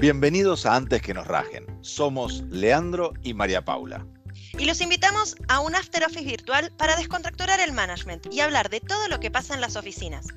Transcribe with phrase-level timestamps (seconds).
[0.00, 1.66] Bienvenidos a Antes que nos rajen.
[1.82, 4.06] Somos Leandro y María Paula.
[4.58, 8.80] Y los invitamos a un After Office virtual para descontracturar el management y hablar de
[8.80, 10.28] todo lo que pasa en las oficinas.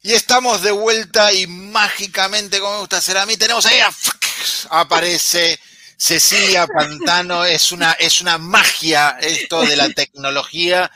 [0.00, 3.92] Y estamos de vuelta y mágicamente, como me gusta hacer a mí, tenemos ahí, a...
[4.70, 5.60] aparece
[5.98, 10.90] Cecilia Pantano, es una, es una magia esto de la tecnología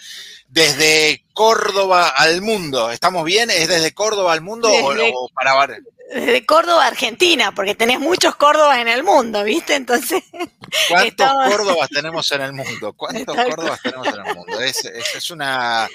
[0.50, 2.90] desde Córdoba al mundo.
[2.90, 3.50] ¿Estamos bien?
[3.50, 5.66] ¿Es desde Córdoba al mundo o, para
[6.12, 9.74] Desde Córdoba a Argentina, porque tenés muchos Córdobas en el mundo, ¿viste?
[9.74, 10.22] Entonces.
[10.88, 12.92] ¿Cuántos Córdobas tenemos en el mundo?
[12.92, 14.60] ¿Cuántos Córdobas tenemos en el mundo?
[14.60, 15.88] Es, es, una.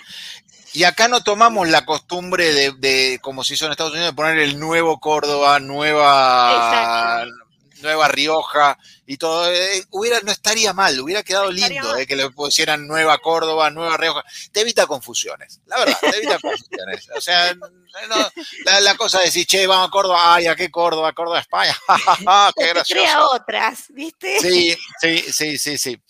[0.73, 4.15] Y acá no tomamos la costumbre de, de, como se hizo en Estados Unidos, de
[4.15, 7.23] poner el nuevo Córdoba, nueva.
[7.23, 7.44] Exacto
[7.85, 12.29] Nueva Rioja y todo, eh, hubiera, no estaría mal, hubiera quedado lindo eh, que le
[12.31, 14.23] pusieran Nueva Córdoba, Nueva Rioja.
[14.51, 17.09] Te evita confusiones, la verdad, te evita confusiones.
[17.15, 17.55] O sea,
[18.81, 21.13] la, cosa de decir, che, vamos a Córdoba, ay, ¿a qué Córdoba?
[21.13, 21.75] Córdoba, España,
[22.57, 23.01] qué gracioso.
[23.01, 24.39] Crea otras, ¿viste?
[24.39, 26.01] Sí, sí, sí, sí, sí.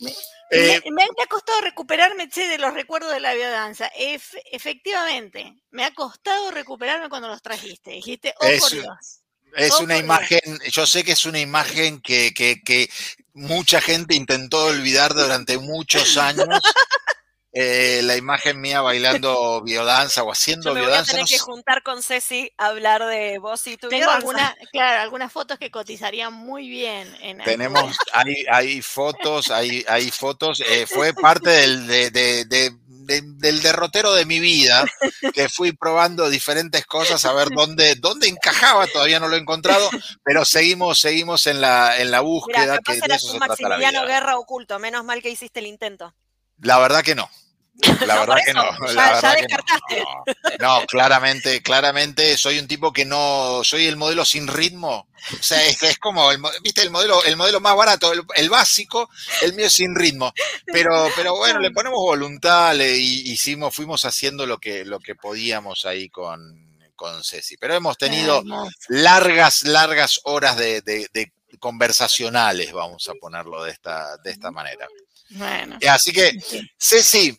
[0.52, 3.90] Eh, me, ha costado recuperarme che, de los recuerdos de la biodanza.
[4.52, 7.92] efectivamente, me ha costado recuperarme cuando los trajiste.
[7.92, 9.25] Dijiste, oh por Dios.
[9.56, 12.90] Es una imagen, yo sé que es una imagen que, que,
[13.34, 16.48] mucha gente intentó olvidar durante muchos años.
[17.58, 21.14] Eh, la imagen mía bailando biodanza o haciendo yo me biodanza.
[21.14, 24.54] Voy a tener que juntar con Ceci a hablar de vos y tu Tengo alguna,
[24.74, 27.08] claro, algunas fotos que cotizarían muy bien.
[27.22, 30.62] En Tenemos, hay, hay fotos, hay, hay fotos.
[30.68, 34.86] Eh, fue parte del, de, de del derrotero de mi vida,
[35.34, 39.90] que fui probando diferentes cosas a ver dónde, dónde encajaba, todavía no lo he encontrado,
[40.24, 42.80] pero seguimos, seguimos en la, en la búsqueda.
[42.80, 46.14] que de eso un Maximiliano Guerra oculto, menos mal que hiciste el intento.
[46.60, 47.30] La verdad que no.
[48.06, 48.64] La verdad que no.
[50.60, 55.08] No, claramente, claramente soy un tipo que no, soy el modelo sin ritmo.
[55.40, 59.10] O sea, es, como, el, viste, el modelo, el modelo más barato, el, básico,
[59.42, 60.32] el mío sin ritmo.
[60.68, 65.86] Pero, pero bueno, le ponemos voluntad, le hicimos, fuimos haciendo lo que, lo que podíamos
[65.86, 67.58] ahí con, con Ceci.
[67.58, 68.44] Pero hemos tenido
[68.88, 74.88] largas, largas horas de, de, conversacionales, vamos a ponerlo de esta, de esta manera.
[75.30, 75.80] Bueno.
[75.90, 76.32] Así que,
[76.78, 77.36] Ceci,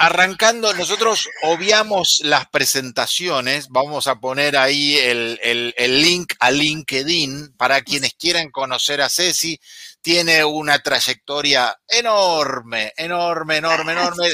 [0.00, 8.14] arrancando, nosotros obviamos las presentaciones, vamos a poner ahí el, link a LinkedIn para quienes
[8.14, 9.60] quieran conocer a Ceci.
[10.00, 14.30] Tiene una trayectoria enorme, enorme, enorme, enorme.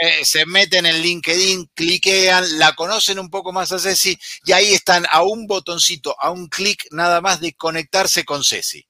[0.00, 4.74] Se, se, meten en LinkedIn, cliquean, la conocen un poco más a Ceci y ahí
[4.74, 8.87] están a un botoncito, a un clic nada más de conectarse con Ceci.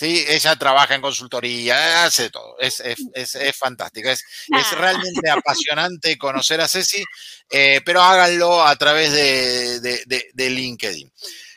[0.00, 0.24] ¿Sí?
[0.26, 4.24] Ella trabaja en consultoría, hace todo, es, es, es, es fantástica, es,
[4.72, 7.04] realmente apasionante conocer a Ceci,
[7.50, 9.80] eh, pero háganlo a través de,
[10.32, 11.12] de, LinkedIn.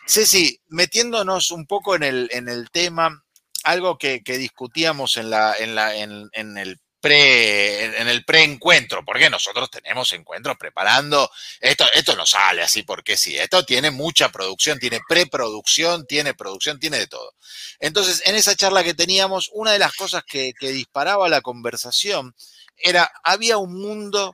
[0.05, 3.23] Ceci, metiéndonos un poco en el, en el tema,
[3.63, 9.29] algo que, discutíamos en, la, en, la, en, en el pre, en el preencuentro, porque
[9.29, 14.79] nosotros tenemos encuentros preparando, esto, esto no sale así porque sí, esto tiene mucha producción,
[14.79, 17.35] tiene preproducción, tiene producción, tiene de todo.
[17.81, 22.33] Entonces, en esa charla que teníamos, una de las cosas que, disparaba la conversación
[22.77, 24.33] era, había un mundo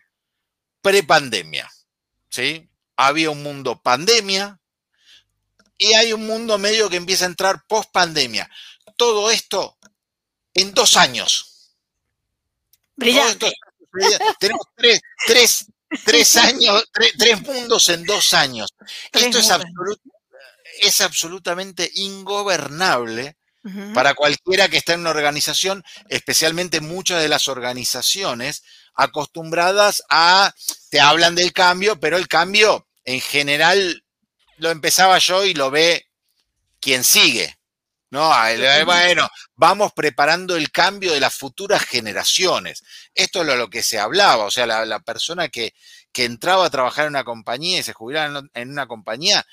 [0.83, 1.71] prepandemia,
[2.29, 2.69] ¿sí?
[2.95, 4.59] Había un mundo pandemia
[5.75, 8.47] y hay un mundo medio que empieza a entrar post pandemia.
[8.95, 9.79] Todo esto
[10.53, 11.48] en dos años
[12.99, 13.53] Brillante.
[14.39, 16.83] tenemos tres, años,
[17.17, 18.69] tres, mundos en dos años.
[19.11, 19.39] Esto
[20.81, 23.35] es, absolutamente ingobernable
[23.93, 28.63] para cualquiera que está en una organización, especialmente muchas de las organizaciones
[28.95, 30.53] acostumbradas a,
[30.89, 34.03] te hablan del cambio, pero el cambio en general
[34.57, 36.07] lo empezaba yo y lo ve
[36.79, 37.58] quien sigue.
[38.11, 38.33] No,
[38.85, 42.83] bueno, vamos preparando el cambio de las futuras generaciones.
[43.13, 45.75] Esto es lo que se hablaba, o sea, la, persona que,
[46.11, 49.45] que, entraba a trabajar en una compañía y se jubilaba en, una compañía,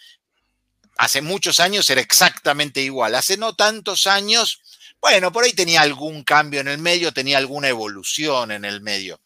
[0.97, 3.15] hace muchos años era exactamente igual.
[3.15, 4.63] Hace no tantos años,
[5.03, 9.21] bueno, por ahí tenía algún cambio en el medio, tenía alguna evolución en el medio.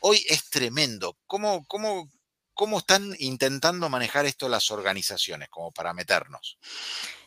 [0.00, 1.16] Hoy es tremendo.
[1.26, 2.10] ¿Cómo, cómo,
[2.52, 6.58] cómo están intentando manejar esto las organizaciones, como para meternos?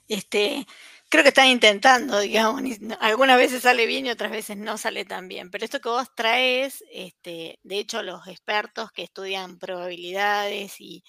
[0.07, 0.65] Este,
[1.09, 2.61] creo que están intentando, digamos,
[2.99, 6.07] algunas veces sale bien y otras veces no sale tan bien, pero esto que vos
[6.15, 11.03] traes, este, de hecho los expertos que estudian probabilidades y,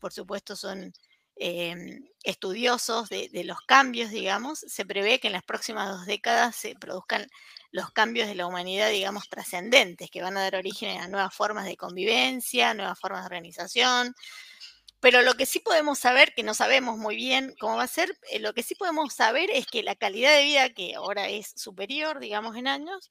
[0.00, 0.92] por supuesto son
[1.36, 6.74] em, estudiosos de, los cambios, digamos, se prevé que en las próximas dos décadas se
[6.76, 7.26] produzcan
[7.72, 11.64] los cambios de la humanidad, digamos, trascendentes, que van a dar origen a nuevas formas
[11.64, 14.14] de convivencia, nuevas formas de organización,
[15.02, 18.16] Pero lo que sí podemos saber, que no sabemos muy bien cómo va a ser,
[18.30, 21.52] eh, lo que sí podemos saber es que la calidad de vida, que ahora es
[21.56, 23.10] superior, digamos, en años,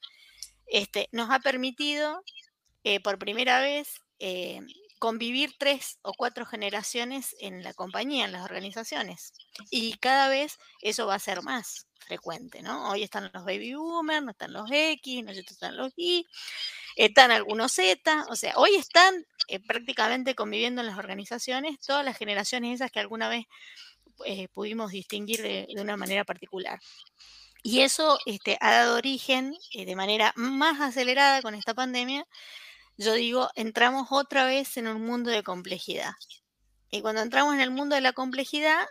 [0.67, 2.23] este, nos ha permitido
[2.85, 3.89] eh, por primera vez
[4.19, 4.61] eh,
[5.01, 9.33] convivir tres o cuatro generaciones en la compañía, en las organizaciones.
[9.71, 12.91] Y cada vez eso va a ser más frecuente, ¿no?
[12.91, 16.27] Hoy están los baby boomers, no están los X, no están los Y,
[16.95, 22.15] están algunos Z, o sea, hoy están eh, prácticamente conviviendo en las organizaciones todas las
[22.15, 23.45] generaciones esas que alguna vez
[24.25, 26.79] eh, pudimos distinguir de, una manera particular.
[27.63, 32.27] Y eso este, ha dado origen eh, de manera más acelerada con esta pandemia.
[33.01, 36.13] Yo digo, entramos otra vez en un mundo de complejidad.
[36.91, 38.85] Y cuando entramos en el mundo de la complejidad,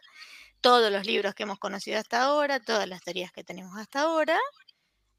[0.61, 4.39] todos los libros que hemos conocido hasta ahora, todas las teorías que tenemos hasta ahora,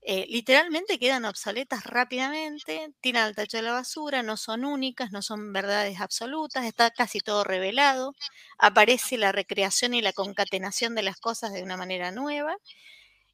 [0.03, 5.21] eh, literalmente quedan obsoletas rápidamente, tiran al tacho de la basura, no son únicas, no
[5.23, 8.13] son verdades absolutas, está casi todo revelado,
[8.59, 12.57] aparece la recreación y la concatenación de las cosas de una manera nueva.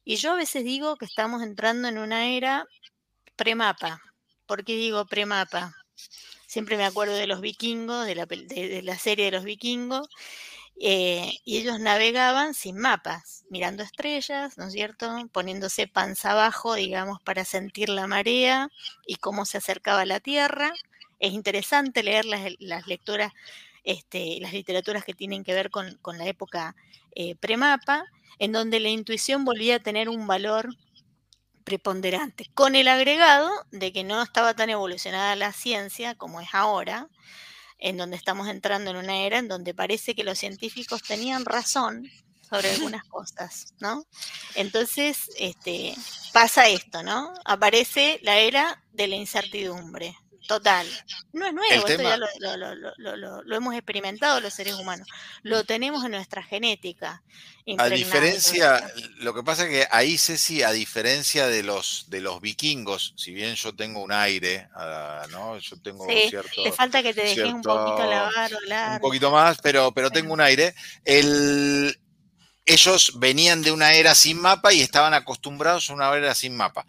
[0.04, 2.66] Y yo a veces digo que estamos entrando en una era
[3.36, 4.02] premapa.
[4.48, 5.76] ¿Por qué digo premapa?
[6.46, 10.08] Siempre me acuerdo de los vikingos, de la, serie de los vikingos,
[10.80, 15.28] eh, y ellos navegaban sin mapas, mirando estrellas, ¿no es cierto?
[15.32, 18.70] Poniéndose panza abajo, digamos, para sentir la marea
[19.06, 20.72] y cómo se acercaba a la Tierra.
[21.18, 23.32] Es interesante leer las, lecturas,
[23.84, 26.74] este, las literaturas que tienen que ver con, la época
[27.14, 28.06] eh, premapa,
[28.38, 30.70] en donde la intuición volvía a tener un valor
[31.68, 37.08] preponderante, con el agregado de que no estaba tan evolucionada la ciencia como es ahora,
[37.78, 42.10] en donde estamos entrando en una era en donde parece que los científicos tenían razón
[42.48, 44.06] sobre algunas cosas, ¿no?
[44.54, 45.94] Entonces, este,
[46.32, 47.34] pasa esto, ¿no?
[47.44, 50.86] Aparece la era de la incertidumbre, Total.
[51.32, 55.06] No es nuevo, esto ya lo, hemos experimentado los seres humanos.
[55.42, 57.22] Lo tenemos en nuestra genética.
[57.76, 62.40] A diferencia, lo que pasa es que ahí, Ceci, a diferencia de los, de los
[62.40, 65.58] vikingos, si bien yo tengo un aire, ah, ¿no?
[65.58, 66.62] Yo tengo cierto.
[66.62, 70.32] Te falta que te dejes un poquito lavar o Un poquito más, pero, pero tengo
[70.32, 70.74] un aire.
[71.04, 71.98] El,
[72.64, 76.86] ellos venían de una era sin mapa y estaban acostumbrados a una era sin mapa.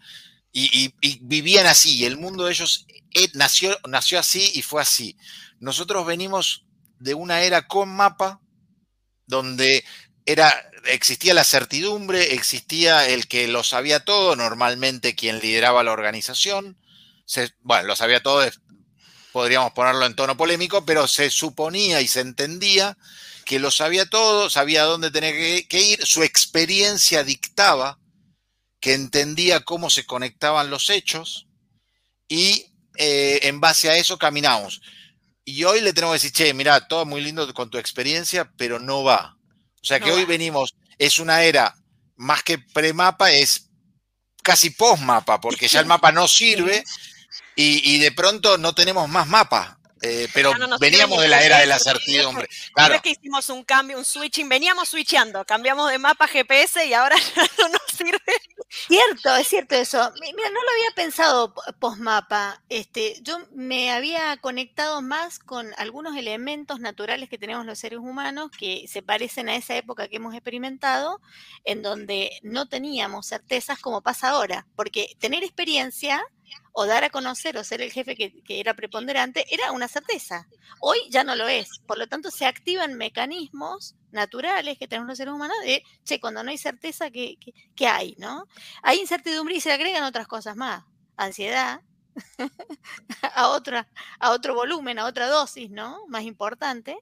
[0.52, 5.16] Y, vivían así, el mundo de ellos eh, nació, nació así y fue así.
[5.60, 6.64] Nosotros venimos
[6.98, 8.40] de una era con mapa,
[9.26, 9.84] donde
[10.26, 10.52] era,
[10.86, 16.76] existía la certidumbre, existía el que lo sabía todo, normalmente quien lideraba la organización.
[17.60, 18.44] bueno, lo sabía todo,
[19.32, 22.98] podríamos ponerlo en tono polémico, pero se suponía y se entendía
[23.44, 25.32] que lo sabía todo, sabía dónde tenía
[25.68, 27.99] que ir, su experiencia dictaba
[28.80, 31.46] que entendía cómo se conectaban los hechos
[32.28, 32.66] y
[32.96, 34.80] eh, en base a eso caminamos.
[35.44, 38.78] Y hoy le tenemos que decir, che, mira, todo muy lindo con tu experiencia, pero
[38.78, 39.36] no va.
[39.82, 41.74] O sea que hoy venimos, es una era
[42.16, 43.70] más que pre-mapa, es
[44.42, 46.84] casi post-mapa, porque ya el mapa no sirve
[47.56, 49.79] y, y, de pronto no tenemos más mapa.
[50.02, 52.48] Eh, pero veníamos de la era de la certidumbre.
[52.72, 52.94] Claro.
[52.94, 57.16] es que hicimos un cambio, un switching, veníamos switchando, cambiamos de mapa GPS y ahora
[57.58, 58.20] no nos sirve.
[58.70, 60.12] Cierto, es cierto eso.
[60.20, 62.62] Mira, no lo había pensado post-mapa.
[62.68, 68.50] Este, yo me había conectado más con algunos elementos naturales que tenemos los seres humanos
[68.56, 71.20] que se parecen a esa época que hemos experimentado,
[71.64, 76.22] en donde no teníamos certezas como pasa ahora, porque tener experiencia
[76.72, 80.46] o dar a conocer o ser el jefe que, era preponderante era una certeza.
[80.80, 81.80] Hoy ya no lo es.
[81.86, 86.42] Por lo tanto, se activan mecanismos naturales que tenemos los seres humanos de, che, cuando
[86.42, 87.36] no hay certeza, ¿qué,
[87.86, 88.14] hay?
[88.18, 88.46] ¿no?
[88.82, 90.84] Hay incertidumbre y se agregan otras cosas más.
[91.16, 91.82] Ansiedad,
[93.34, 96.06] a, otra, a otro volumen, a otra dosis, ¿no?
[96.08, 96.98] Más importante.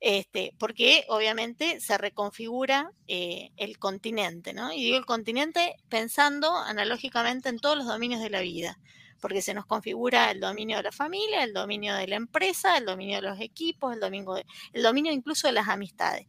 [0.00, 4.72] Este, porque obviamente se reconfigura eh, el continente, ¿no?
[4.72, 8.78] Y digo el continente pensando analógicamente en todos los dominios de la vida,
[9.20, 12.86] porque se nos configura el dominio de la familia, el dominio de la empresa, el
[12.86, 14.36] dominio de los equipos, el dominio,
[14.72, 16.26] el dominio incluso de las amistades.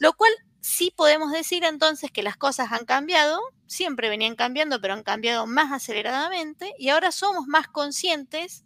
[0.00, 4.94] Lo cual sí podemos decir entonces que las cosas han cambiado, siempre venían cambiando, pero
[4.94, 8.64] han cambiado más aceleradamente y ahora somos más conscientes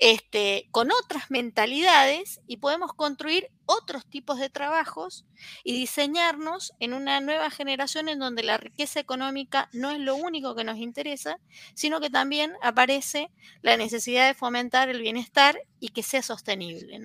[0.00, 5.26] este, con otras mentalidades y podemos construir otros tipos de trabajos
[5.62, 10.56] y diseñarnos en una nueva generación en donde la riqueza económica no es lo único
[10.56, 11.38] que nos interesa,
[11.74, 13.30] sino que también aparece
[13.60, 16.98] la necesidad de fomentar el bienestar y que sea sostenible.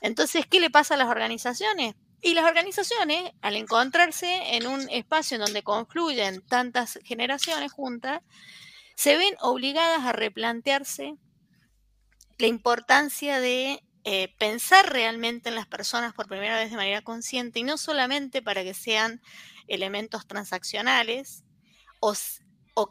[0.00, 1.96] Entonces, ¿qué le pasa a las organizaciones?
[2.22, 8.22] Y las organizaciones, al encontrarse en un espacio en donde confluyen tantas generaciones juntas,
[8.94, 11.16] se ven obligadas a replantearse
[12.38, 17.58] la importancia de eh, pensar realmente en las personas por primera vez de manera consciente
[17.58, 19.20] y no solamente para que sean
[19.66, 21.42] elementos transaccionales
[21.98, 22.14] o,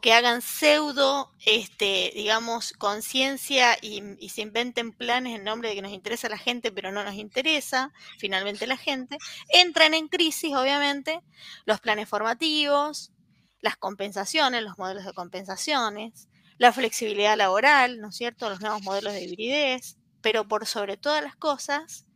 [0.02, 5.80] que hagan pseudo, este, digamos, conciencia y, y, se inventen planes en nombre de que
[5.80, 9.16] nos interesa la gente, pero no nos interesa finalmente la gente,
[9.48, 11.22] entran en crisis, obviamente,
[11.64, 13.12] los planes formativos,
[13.60, 19.12] las compensaciones, los modelos de compensaciones, la flexibilidad laboral, ¿no es cierto?, los nuevos modelos
[19.12, 22.06] de hibridez, pero por sobre todas las cosas,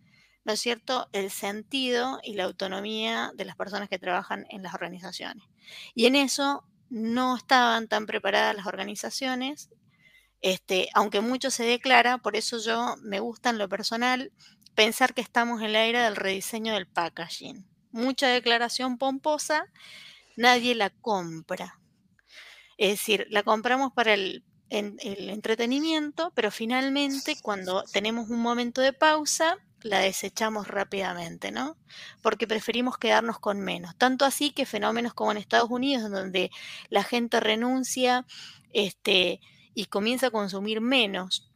[0.45, 4.75] ¿no es cierto?, el sentido y la autonomía de las personas que trabajan en las
[4.75, 5.45] organizaciones.
[5.95, 9.71] Y en eso no estaban tan preparadas las organizaciones,
[10.43, 14.33] este, aunque mucho se declara, por eso yo me gusta en lo personal
[14.75, 17.67] pensar que estamos en la era del rediseño del packaging.
[17.93, 19.67] Mucha declaración pomposa,
[20.37, 21.80] nadie la compra.
[22.81, 29.59] Es decir, la compramos para el, entretenimiento, pero finalmente cuando tenemos un momento de pausa,
[29.83, 31.77] la desechamos rápidamente, ¿no?
[32.23, 33.99] Porque preferimos quedarnos con menos.
[33.99, 36.51] Tanto así que fenómenos como en Estados Unidos, donde
[36.89, 38.25] la gente renuncia
[38.73, 39.41] este,
[39.75, 41.53] y comienza a consumir menos,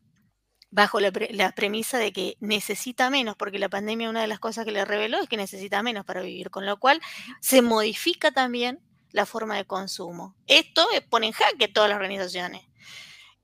[0.70, 4.66] bajo la, la, premisa de que necesita menos, porque la pandemia una de las cosas
[4.66, 7.00] que le reveló es que necesita menos para vivir, con lo cual
[7.40, 8.82] se modifica también
[9.14, 10.34] la forma de consumo.
[10.48, 12.66] Esto pone en jaque todas las organizaciones.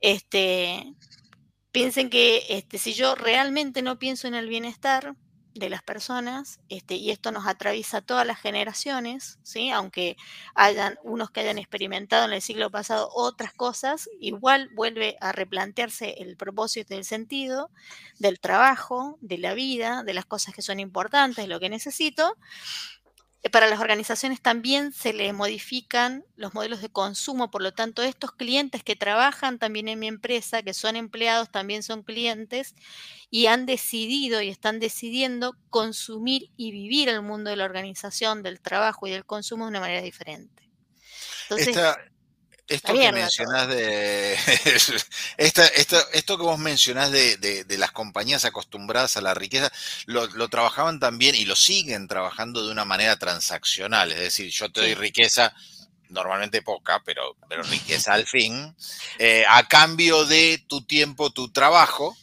[0.00, 0.94] Este,
[1.70, 5.14] piensen que este, si yo realmente no pienso en el bienestar
[5.54, 9.70] de las personas, este, y esto nos atraviesa todas las generaciones, ¿sí?
[9.70, 10.16] aunque
[10.56, 16.16] hayan unos que hayan experimentado en el siglo pasado otras cosas, igual vuelve a replantearse
[16.18, 17.70] el propósito y el sentido
[18.18, 22.36] del trabajo, de la vida, de las cosas que son importantes, de lo que necesito,
[22.36, 22.99] eh,
[23.48, 28.32] para las organizaciones también se le modifican los modelos de consumo, por lo tanto, estos
[28.32, 32.74] clientes que trabajan también en mi empresa, que son empleados, también son clientes
[33.30, 38.60] y han decidido y están decidiendo consumir y vivir el mundo de la organización, del
[38.60, 40.68] trabajo y del consumo de una manera diferente.
[41.48, 41.78] Entonces,
[42.70, 44.34] esto que mencionás de.
[45.36, 49.72] esto, que vos mencionás de, las compañías acostumbradas a la riqueza,
[50.06, 54.12] lo, trabajaban también y lo siguen trabajando de una manera transaccional.
[54.12, 55.52] Es decir, yo te doy riqueza,
[56.10, 58.74] normalmente poca, pero, pero riqueza al fin,
[59.18, 62.16] eh, a cambio de tu tiempo, tu trabajo,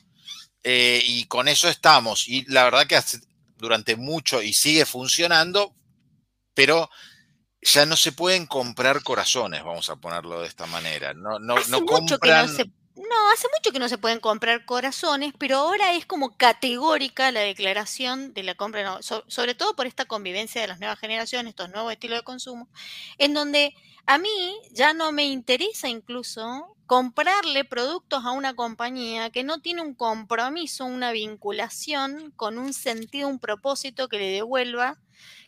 [0.63, 2.27] eh, y con eso estamos.
[2.29, 3.01] Y la verdad que
[3.57, 5.75] durante mucho y sigue funcionando,
[6.53, 6.89] pero
[7.73, 11.13] ya no se pueden comprar corazones, vamos a ponerlo de esta manera.
[11.13, 14.19] No, no, hace no mucho que no, se, no, hace mucho que no se pueden
[14.19, 19.85] comprar corazones, pero ahora es como categórica la declaración de la compra, sobre todo por
[19.85, 22.69] esta convivencia de las nuevas generaciones, estos nuevos estilos de consumo,
[23.17, 29.43] en donde a mí ya no me interesa incluso comprarle productos a una compañía que
[29.43, 34.97] no tiene un compromiso, una vinculación con un sentido, un propósito que le devuelva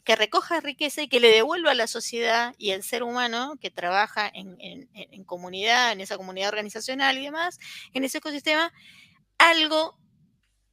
[0.10, 3.70] que recoja riqueza y que le devuelva a la sociedad y al ser humano que
[3.70, 7.60] trabaja en, comunidad, en esa comunidad organizacional y demás,
[7.94, 8.74] en ese ecosistema,
[9.38, 10.00] algo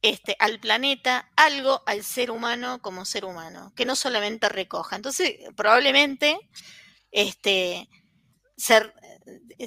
[0.01, 4.95] este, al planeta, algo al ser humano como ser humano, que no solamente recoja.
[4.95, 6.39] Entonces, probablemente
[7.11, 7.87] este,
[8.57, 8.91] ser,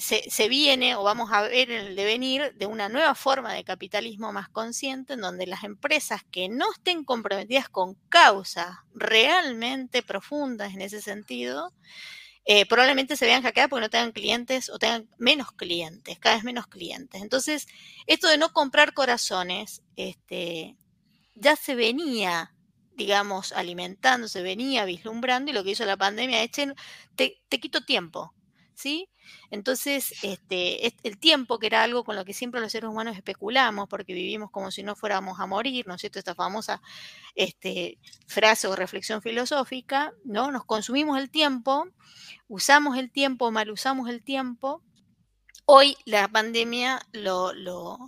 [0.00, 4.48] se, viene o vamos a ver el devenir de una nueva forma de capitalismo más
[4.48, 11.02] consciente en donde las empresas que no estén comprometidas con causas realmente profundas en ese
[11.02, 11.72] sentido,
[12.44, 16.44] eh, probablemente se vean hackeadas porque no tengan clientes o tengan menos clientes, cada vez
[16.44, 17.20] menos clientes.
[17.20, 17.66] Entonces,
[18.06, 20.76] esto de no comprar corazones, este,
[21.34, 22.54] ya se venía
[22.96, 27.82] digamos, alimentando, se venía vislumbrando y lo que hizo la pandemia es, te, te quito
[27.86, 28.34] tiempo,
[29.50, 33.88] Entonces, este, el tiempo, que era algo con lo que siempre los seres humanos especulamos,
[33.88, 36.18] porque vivimos como si no fuéramos a morir, ¿no es cierto?
[36.18, 36.80] Esta famosa
[37.34, 40.50] este, frase o reflexión filosófica, ¿no?
[40.50, 41.86] Nos consumimos el tiempo,
[42.48, 44.82] usamos el tiempo, mal usamos el tiempo.
[45.66, 47.98] Hoy la pandemia lo, lo,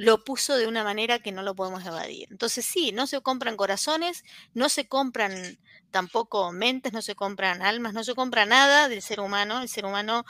[0.00, 2.26] lo puso de una manera que no lo podemos evadir.
[2.30, 5.58] Entonces, sí, no se compran corazones, no se compran
[5.90, 9.60] tampoco mentes, no se compran almas, no se compra nada del ser humano.
[9.60, 10.24] El ser humano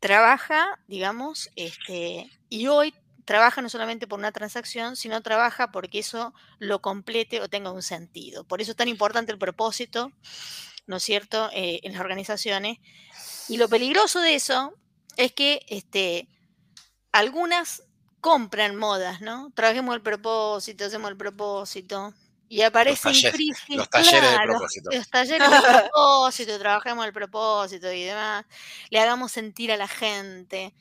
[0.00, 2.94] trabaja, digamos, este, y hoy
[3.26, 7.82] trabaja no solamente por una transacción, sino trabaja porque eso lo complete o tenga un
[7.82, 8.44] sentido.
[8.44, 10.12] Por eso es tan importante el propósito,
[10.86, 12.78] ¿no es cierto?, eh, en las organizaciones.
[13.50, 14.72] Y lo peligroso de eso
[15.18, 16.26] es que este,
[17.12, 17.82] algunas
[18.22, 19.50] compran modas, ¿no?
[19.54, 22.14] Trabajemos el propósito, hacemos el propósito,
[22.52, 23.76] y aparece en crisis.
[23.76, 24.90] Los talleres de propósito.
[24.92, 28.44] Los talleres de propósito, trabajemos el propósito y demás.
[28.90, 30.74] Le hagamos sentir a la gente.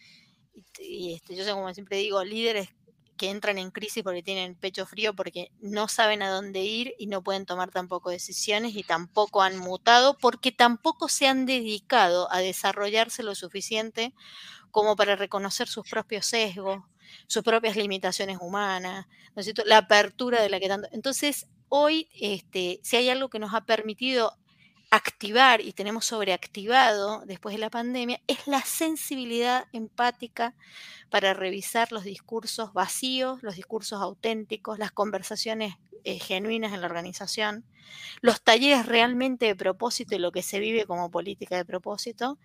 [0.77, 2.67] Y, este, yo sé, como siempre digo, líderes
[3.15, 7.07] que entran en crisis porque tienen pecho frío, porque no saben a dónde ir y
[7.07, 12.39] no pueden tomar tampoco decisiones y tampoco han mutado, porque tampoco se han dedicado a
[12.39, 14.13] desarrollarse lo suficiente
[14.71, 16.83] como para reconocer sus propios sesgos,
[17.27, 19.63] sus propias limitaciones humanas, ¿no es cierto?
[19.65, 20.87] La apertura de la que tanto.
[20.91, 24.37] Entonces, hoy, este, si hay algo que nos ha permitido
[24.91, 30.53] activar y tenemos sobreactivado después de la pandemia es la sensibilidad empática
[31.09, 37.63] para revisar los discursos vacíos, los discursos auténticos, las conversaciones eh, genuinas en la organización,
[38.21, 42.37] los talleres realmente de propósito y lo que se vive como política de propósito,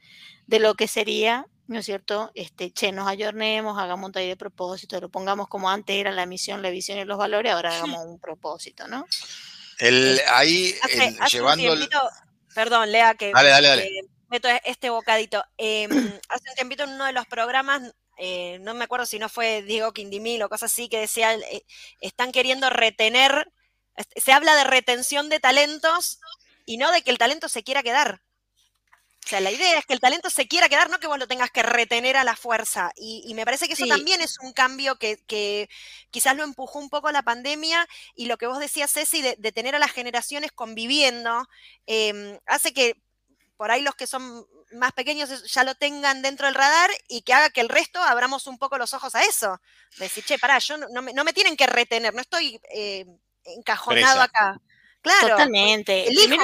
[0.47, 2.31] de lo que sería, ¿no es cierto?
[2.35, 6.27] Este, che, nos ayornemos, hagamos un taller de propósito, lo pongamos como antes era la
[6.27, 9.07] misión, la visión y los valores, ahora hagamos un propósito, ¿no?
[9.79, 10.75] El, ahí,
[11.31, 11.75] llevando...
[12.57, 13.33] Perdón, Lea, que,
[14.29, 15.45] meto este bocadito.
[15.59, 15.91] Em,
[16.31, 17.83] hace un tiempito en uno de los programas,
[18.17, 21.67] eh, no me acuerdo si no fue Diego Quindimil o cosas así, que decía, eh,
[22.01, 23.53] están queriendo retener,
[24.17, 26.19] se habla de retención de talentos
[26.65, 28.23] y no de que el talento se quiera quedar.
[29.27, 31.27] O sea, la idea es que el talento se quiera quedar, no que vos lo
[31.27, 32.93] tengas que retener a la fuerza.
[32.95, 35.69] Y, me parece que eso también es un cambio que,
[36.13, 39.75] quizás lo empujó un poco la pandemia y lo que vos decías, Ceci, de, tener
[39.75, 41.49] a las generaciones conviviendo,
[41.87, 43.03] em, hace que
[43.57, 47.33] por ahí los que son más pequeños ya lo tengan dentro del radar y que
[47.33, 49.61] haga que el resto abramos un poco los ojos a eso.
[49.99, 53.05] decir, che, pará, yo no, me, tienen que retener, no estoy eh,
[53.45, 54.61] encajonado acá.
[55.21, 56.09] Totalmente.
[56.09, 56.37] Este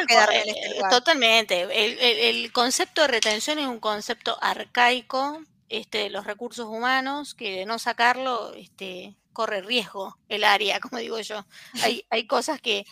[0.90, 2.28] totalmente.
[2.28, 7.66] El, concepto de retención es un concepto arcaico este, de los recursos humanos que de
[7.66, 11.46] no sacarlo este, corre riesgo el área, como digo yo.
[11.82, 12.84] Hay, hay cosas que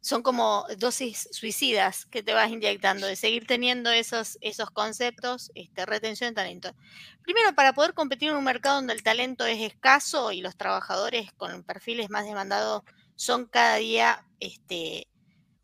[0.00, 5.84] son como dosis suicidas que te vas inyectando, de seguir teniendo esos, esos conceptos, este,
[5.86, 6.74] retención de talento.
[7.22, 11.32] Primero, para poder competir en un mercado donde el talento es escaso y los trabajadores
[11.32, 12.84] con perfiles más demandados
[13.18, 15.08] son cada día este,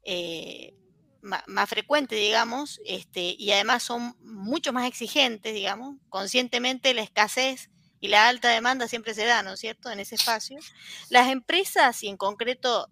[0.03, 0.75] eh,
[1.23, 8.09] más, frecuentes, digamos, este, y además son mucho más exigentes, digamos, conscientemente la escasez y
[8.09, 10.59] la alta demanda siempre se da, ¿no es cierto?, en ese espacio.
[11.11, 12.91] Las empresas y en concreto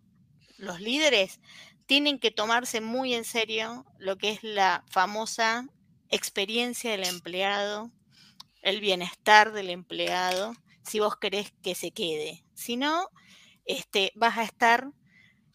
[0.59, 1.41] los líderes
[1.87, 5.67] tienen que tomarse muy en serio lo que es la famosa
[6.09, 7.91] experiencia del empleado,
[8.63, 12.45] el bienestar del empleado, si vos querés que se quede.
[12.55, 13.09] Si no,
[13.65, 14.89] este, vas a estar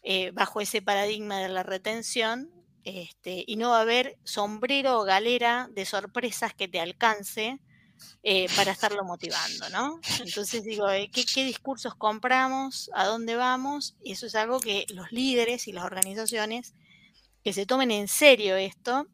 [0.02, 2.50] eh, bajo ese paradigma de la retención
[2.84, 7.60] este, y no va a haber sombrero o galera de sorpresas que te alcance
[8.22, 10.00] eh, para estarlo motivando, ¿no?
[10.20, 12.90] Entonces digo, eh, ¿qué, discursos compramos?
[12.94, 13.96] ¿A dónde vamos?
[14.02, 16.74] Y eso es algo que los líderes y las organizaciones
[17.42, 19.06] que se tomen en serio esto,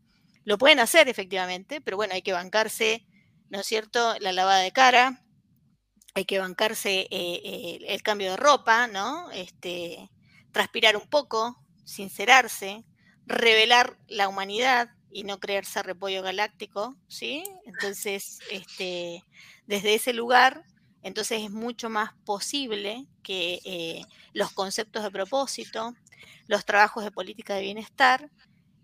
[0.45, 3.07] lo pueden hacer efectivamente, pero bueno, hay que bancarse,
[3.49, 5.24] ¿no es cierto?, la lavada de cara,
[6.15, 9.31] hay que bancarse eh, el cambio de ropa, ¿no?
[9.33, 10.11] Este,
[10.53, 12.85] transpirar un poco, sincerarse,
[13.27, 17.43] revelar la humanidad y no creerse repollo galáctico, ¿sí?
[17.67, 19.25] Entonces, este,
[19.67, 20.65] desde ese lugar,
[21.03, 25.95] entonces es mucho más posible que eh, los conceptos de propósito,
[26.47, 28.31] los trabajos de política de bienestar,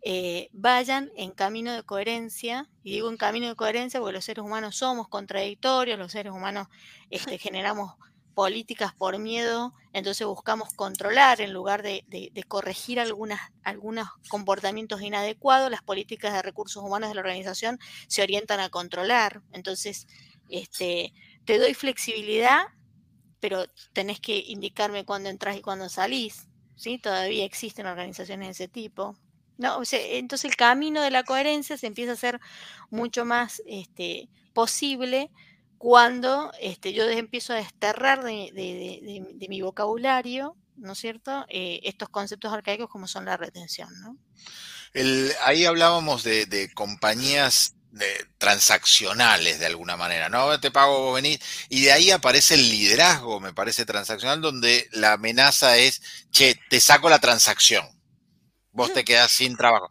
[0.03, 4.45] eh, vayan en camino de coherencia, y digo en camino de coherencia porque los seres
[4.45, 6.69] humanos somos contradictorios, los seres humanos
[7.11, 7.95] este, generamos
[8.35, 12.05] políticas por miedo, entonces buscamos controlar en lugar de,
[12.49, 18.71] corregir algunos comportamientos inadecuados, las políticas de recursos humanos de la organización se orientan a
[18.71, 19.43] controlar.
[19.53, 20.07] Entonces,
[20.49, 21.13] este,
[21.45, 22.69] te doy flexibilidad,
[23.41, 26.49] pero tenés que indicarme cuándo entras y cuándo salís.
[26.77, 26.99] ¿sí?
[26.99, 29.17] Todavía existen organizaciones de ese tipo.
[29.61, 32.41] No, entonces el camino de la coherencia se empieza a hacer
[32.89, 35.31] mucho más este, posible
[35.77, 42.51] cuando este, yo empiezo a desterrar de, mi vocabulario, ¿no es cierto?, eh, estos conceptos
[42.51, 43.91] arcaicos como son la retención,
[45.43, 47.75] ahí hablábamos de, compañías
[48.39, 50.59] transaccionales de alguna manera, ¿no?
[50.59, 55.13] Te pago, vos venís, y de ahí aparece el liderazgo, me parece transaccional, donde la
[55.13, 58.00] amenaza es, che, te saco la transacción
[58.73, 59.89] vos te quedás sin trabajo.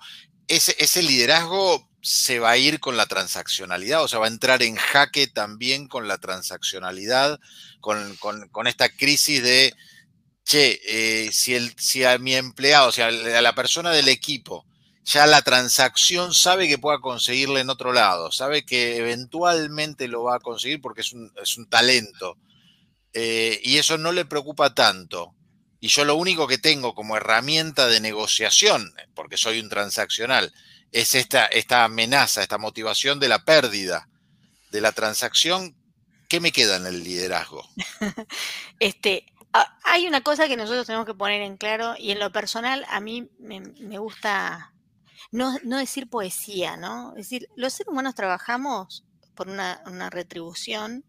[0.47, 4.63] Ese, ese liderazgo se va a ir con la transaccionalidad, o sea, va a entrar
[4.63, 7.39] en jaque también con la transaccionalidad,
[7.81, 9.73] con, esta crisis de,
[10.45, 14.65] che, eh, si, el, si a mi empleado, o sea, a la persona del equipo,
[15.03, 20.35] ya la transacción sabe que pueda conseguirle en otro lado, sabe que eventualmente lo va
[20.35, 22.37] a conseguir porque es un, talento,
[23.13, 25.35] eh, y eso no le preocupa tanto
[25.79, 30.53] y yo lo único que tengo como herramienta de negociación, porque soy un transaccional,
[30.91, 34.09] es esta, esta amenaza, esta motivación de la pérdida
[34.71, 35.75] de la transacción,
[36.27, 37.67] ¿qué me queda en el liderazgo?
[38.79, 39.25] este,
[39.83, 42.99] hay una cosa que nosotros tenemos que poner en claro y en lo personal a
[42.99, 44.73] mí me, gusta
[45.31, 47.11] no, decir poesía, ¿no?
[47.11, 51.03] Es decir, los seres humanos trabajamos por una, una retribución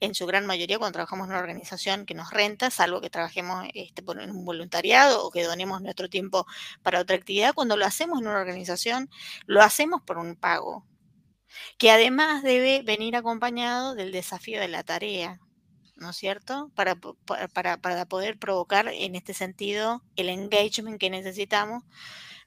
[0.00, 3.66] en su gran mayoría cuando trabajamos en una organización que nos renta, salvo que trabajemos
[3.74, 6.46] este, por un voluntariado o que donemos nuestro tiempo
[6.82, 9.10] para otra actividad, cuando lo hacemos en una organización,
[9.46, 10.86] lo hacemos por un pago,
[11.78, 15.40] que además debe venir acompañado del desafío de la tarea,
[15.96, 16.70] ¿no es cierto?
[16.74, 16.96] Para,
[17.52, 21.84] para, para poder provocar en este sentido el engagement que necesitamos,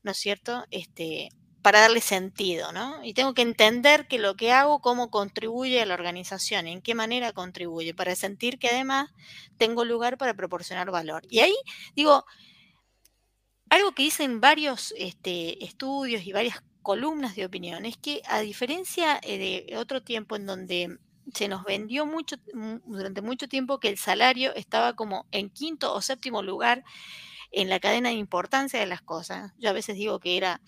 [0.02, 0.66] ¿no es cierto?
[0.72, 1.30] Este,
[1.64, 3.04] para darle sentido, ¿no?
[3.04, 6.94] Y tengo que entender que lo que hago, cómo contribuye a la organización, en qué
[6.94, 9.10] manera contribuye, para sentir que además
[9.58, 11.24] tengo lugar para proporcionar valor.
[11.30, 11.56] Y ahí
[11.96, 12.26] digo,
[13.70, 19.20] algo que dicen varios este, estudios y varias columnas de opinión es que a diferencia
[19.24, 21.00] eh, de otro tiempo en donde
[21.34, 22.36] se nos vendió mucho,
[22.86, 26.84] durante mucho tiempo que el salario estaba como en quinto o séptimo lugar
[27.52, 29.54] en la cadena de importancia de las cosas.
[29.58, 30.60] Yo a veces digo que era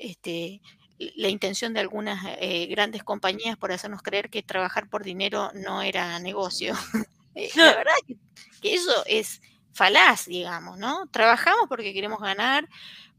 [0.00, 0.60] este,
[0.98, 5.82] la intención de algunas eh, grandes compañías por hacernos creer que trabajar por dinero no
[5.82, 6.74] era negocio.
[7.36, 8.16] Eh, la verdad que,
[8.60, 9.40] que, eso es
[9.72, 11.06] falaz, digamos, ¿no?
[11.12, 12.68] Trabajamos porque queremos ganar,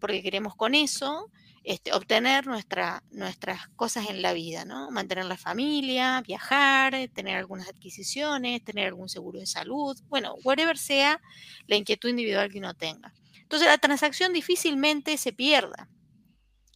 [0.01, 1.31] porque queremos con eso
[1.63, 4.89] este, obtener nuestra, nuestras cosas en la vida, ¿no?
[4.89, 11.21] Mantener la familia, viajar, tener algunas adquisiciones, tener algún seguro de salud, bueno, whatever sea
[11.67, 13.13] la inquietud individual que uno tenga.
[13.41, 15.87] Entonces la transacción difícilmente se pierda.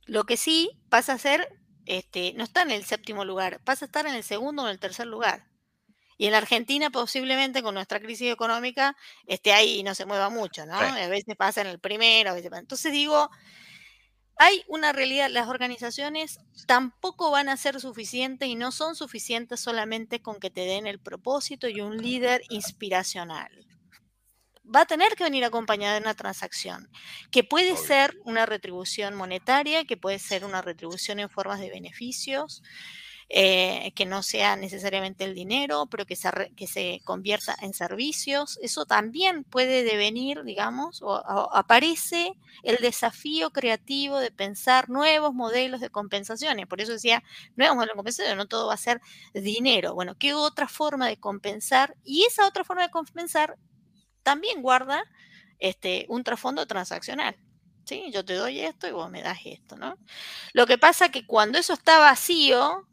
[0.05, 1.47] Lo que sí pasa a ser,
[1.85, 4.71] este, no está en el séptimo lugar, pasa a estar en el segundo o en
[4.71, 5.47] el tercer lugar.
[6.17, 8.95] Y en la Argentina posiblemente con nuestra crisis económica
[9.27, 10.75] esté ahí y no se mueva mucho, ¿no?
[10.75, 12.61] A veces pasa en el primero, a veces pasa.
[12.61, 13.29] Entonces digo,
[14.37, 20.21] hay una realidad, las organizaciones tampoco van a ser suficientes y no son suficientes solamente
[20.21, 23.65] con que te den el propósito y un líder inspiracional
[24.73, 26.89] va a tener que venir acompañada de una transacción,
[27.31, 32.63] que puede ser una retribución monetaria, que puede ser una retribución en formas de beneficios,
[33.27, 38.59] eh, que no sea necesariamente el dinero, pero que se, que se convierta en servicios.
[38.61, 41.15] Eso también puede devenir, digamos, o,
[41.55, 46.67] aparece el desafío creativo de pensar nuevos modelos de compensaciones.
[46.67, 47.23] Por eso decía,
[47.55, 49.01] nuevos modelos de compensación, no todo va a ser
[49.33, 49.95] dinero.
[49.95, 51.95] Bueno, ¿qué otra forma de compensar?
[52.03, 53.57] Y esa otra forma de compensar
[54.25, 55.05] también guarda
[55.59, 57.37] este, un trasfondo transaccional.
[57.85, 58.11] ¿sí?
[58.11, 59.97] Yo te doy esto y vos me das esto, ¿no?
[60.53, 62.89] Lo que pasa que cuando eso está vacío,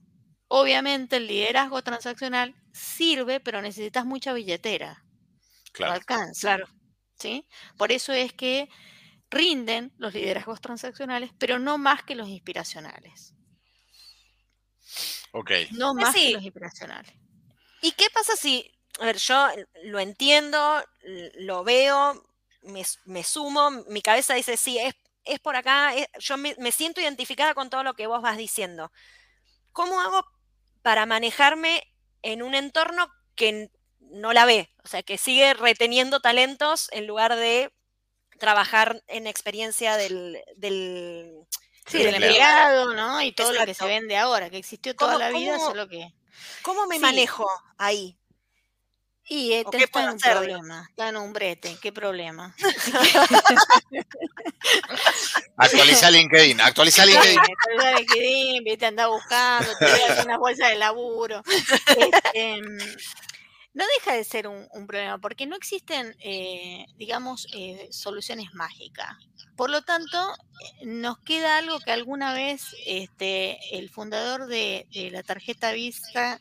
[0.48, 5.02] obviamente el liderazgo transaccional sirve, pero necesitas mucha billetera.
[5.72, 5.92] Claro.
[5.92, 6.40] No alcanza.
[6.40, 6.68] Claro.
[7.18, 7.48] ¿sí?
[7.78, 8.68] Por eso es que
[9.30, 13.34] rinden los liderazgos transaccionales, pero no más que los inspiracionales.
[15.32, 15.50] Ok.
[15.70, 17.14] No más que los inspiracionales.
[17.80, 19.48] ¿Y qué pasa si a ver, yo
[19.84, 20.82] lo entiendo,
[21.34, 22.22] lo veo,
[22.62, 27.70] me, sumo, mi cabeza dice, sí, es, es por acá, yo me, siento identificada con
[27.70, 28.92] todo lo que vos vas diciendo.
[29.72, 30.24] ¿Cómo hago
[30.82, 31.82] para manejarme
[32.22, 34.70] en un entorno que no la ve?
[34.84, 37.72] O sea, que sigue reteniendo talentos en lugar de
[38.38, 41.46] trabajar en experiencia del, del,
[41.92, 43.22] empleado, ¿no?
[43.22, 46.12] Y todo lo que se vende ahora, que existió toda la vida, solo que...
[46.62, 48.18] ¿Cómo me manejo ahí?
[49.28, 52.54] Y este está en un problema, está en un brete, ¿qué problema?
[55.56, 57.38] actualiza LinkedIn, actualiza LinkedIn.
[57.38, 61.42] actualiza LinkedIn, viste, anda buscando, te una bolsa de laburo.
[61.86, 62.60] Este,
[63.74, 69.16] no deja de ser un, problema, porque no existen, eh, digamos, eh, soluciones mágicas.
[69.56, 70.34] Por lo tanto,
[70.80, 76.40] eh, nos queda algo que alguna vez este, el fundador de, de la tarjeta Vista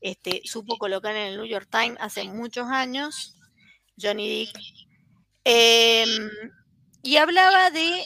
[0.00, 3.36] este, supo colocar en el New York Times hace muchos años,
[4.00, 4.58] Johnny Dick,
[5.44, 6.30] em,
[7.02, 8.04] y hablaba de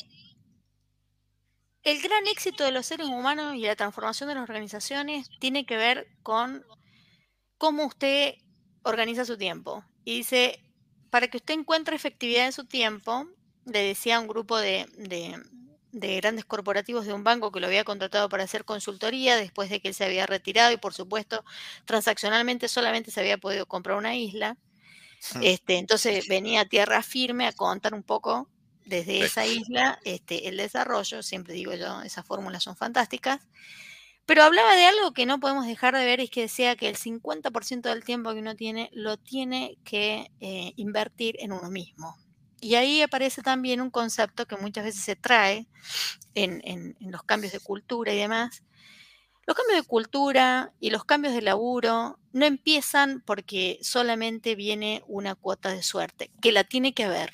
[1.83, 5.77] el gran éxito de los seres humanos y la transformación de las organizaciones tiene que
[5.77, 6.65] ver con
[7.57, 8.35] cómo usted
[8.83, 9.85] organiza su tiempo.
[10.05, 10.63] Y dice,
[11.11, 13.27] para que usted encuentre efectividad en su tiempo,
[13.65, 15.43] le decía a un grupo de, de
[15.93, 19.89] grandes corporativos de un banco que lo había contratado para hacer consultoría después de que
[19.89, 21.45] él se había retirado y por supuesto
[21.85, 24.57] transaccionalmente solamente se había podido comprar una isla.
[25.43, 28.49] Este, entonces venía a tierra firme a contar un poco
[28.87, 33.41] desde esa isla este, el desarrollo, siempre digo yo, esas fórmulas son fantásticas,
[34.27, 36.97] pero hablaba de algo que no podemos dejar de ver, es que decía que el
[36.97, 42.17] 50% del tiempo que uno tiene lo tiene que eh, invertir en uno mismo.
[42.61, 45.67] Y ahí aparece también un concepto que muchas veces se trae
[46.35, 48.63] en, los cambios de cultura y demás.
[49.47, 55.35] Los cambios de cultura y los cambios de laburo no empiezan porque solamente viene una
[55.35, 57.33] cuota de suerte, que la tiene que haber,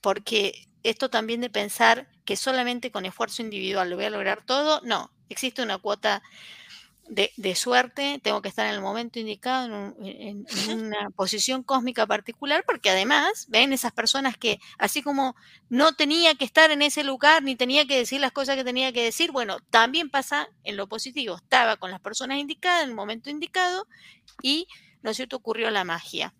[0.00, 4.80] porque esto también de pensar que solamente con esfuerzo individual lo voy a lograr todo,
[4.84, 6.22] no, existe una cuota
[7.08, 12.90] de, suerte, tengo que estar en el momento indicado, en, una posición cósmica particular, porque
[12.90, 15.34] además, ven esas personas que, así como
[15.68, 18.92] no tenía que estar en ese lugar, ni tenía que decir las cosas que tenía
[18.92, 22.94] que decir, bueno, también pasa en lo positivo, estaba con las personas indicadas en el
[22.94, 23.86] momento indicado
[24.42, 24.68] y,
[25.02, 26.34] ¿no es cierto?, ocurrió la magia.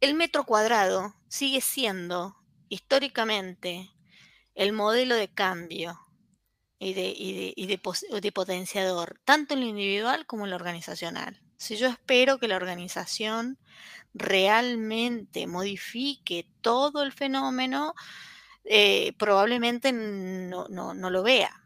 [0.00, 2.36] El metro cuadrado sigue siendo
[2.68, 3.90] históricamente
[4.54, 5.98] el modelo de cambio
[6.78, 11.40] y de, potenciador, tanto en lo individual como en lo organizacional.
[11.56, 13.58] Si yo espero que la organización
[14.14, 17.94] realmente modifique todo el fenómeno,
[18.64, 21.62] eh, probablemente no, lo vea.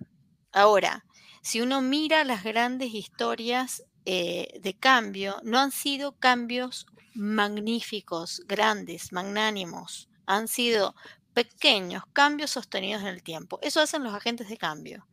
[0.53, 1.05] Ahora,
[1.43, 9.13] si uno mira las grandes historias eh, de cambio, no han sido cambios magníficos, grandes,
[9.13, 10.95] magnánimos, han sido
[11.35, 13.59] pequeños cambios sostenidos en el tiempo.
[13.63, 15.07] Eso hacen los agentes de cambio.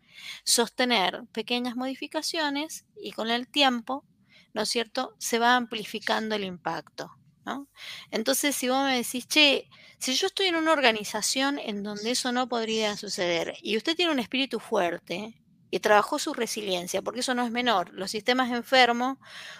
[0.43, 4.05] Sostener pequeñas modificaciones y con el tiempo,
[4.53, 7.11] ¿no es cierto?, se va amplificando el impacto.
[7.45, 7.67] ¿no?
[8.11, 12.31] Entonces, si vos me decís, che, si yo estoy en una organización en donde eso
[12.31, 17.33] no podría suceder y usted tiene un espíritu fuerte y trabajó su resiliencia, porque eso
[17.35, 19.17] no es menor, los sistemas enfermos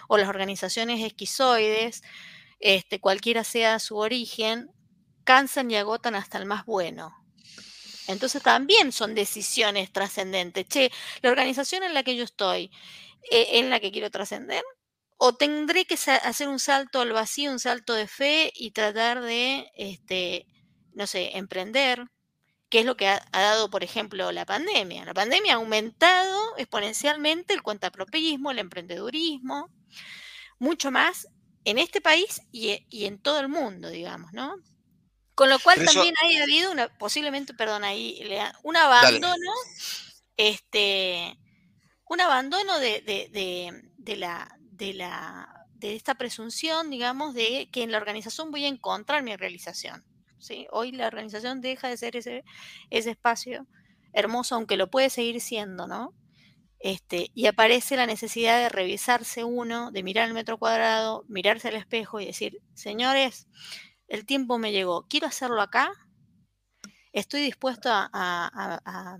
[0.08, 2.02] o las organizaciones esquizoides,
[2.60, 4.70] este, cualquiera sea su origen,
[5.24, 7.14] cansan y agotan hasta el más bueno.
[8.06, 10.66] Entonces también son decisiones trascendentes.
[10.68, 10.90] Che,
[11.22, 12.70] la organización en la que yo estoy,
[13.30, 14.64] eh, en la que quiero trascender,
[15.16, 19.70] o tendré que hacer un salto al vacío, un salto de fe y tratar de,
[19.76, 20.46] este,
[20.94, 22.04] no sé, emprender,
[22.70, 25.04] que es lo que ha, dado, por ejemplo, la pandemia.
[25.04, 29.70] La pandemia ha aumentado exponencialmente el cuentapropismo, el emprendedurismo,
[30.58, 31.28] mucho más
[31.64, 34.56] en este país y, y en todo el mundo, digamos, ¿no?
[35.40, 38.22] Con lo cual también ha habido una, posiblemente, perdón, ahí,
[38.62, 39.50] un abandono,
[40.36, 41.34] este,
[42.04, 47.96] un abandono de, de, la, de la, de esta presunción, digamos, de que en la
[47.96, 50.04] organización voy a encontrar mi realización.
[50.38, 50.66] ¿sí?
[50.72, 52.44] Hoy la organización deja de ser ese,
[52.90, 53.66] ese espacio
[54.12, 56.14] hermoso, aunque lo puede seguir siendo, ¿no?
[56.80, 61.76] Este, y aparece la necesidad de revisarse uno, de mirar el metro cuadrado, mirarse al
[61.76, 63.46] espejo y decir, señores,
[64.10, 65.92] el tiempo me llegó, quiero hacerlo acá,
[67.12, 69.18] estoy dispuesto a,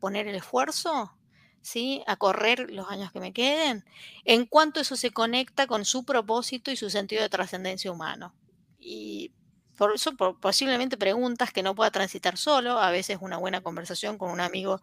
[0.00, 1.12] poner el esfuerzo,
[1.60, 2.02] ¿sí?
[2.06, 3.84] a correr los años que me queden,
[4.24, 8.34] en cuanto eso se conecta con su propósito y su sentido de trascendencia humano.
[8.78, 9.32] Y
[9.76, 14.30] por eso posiblemente preguntas que no pueda transitar solo, a veces una buena conversación con
[14.30, 14.80] un amigo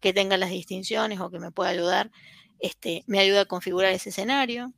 [0.00, 2.12] que tenga las distinciones o que me pueda ayudar,
[2.60, 4.72] este, me ayuda a configurar ese escenario.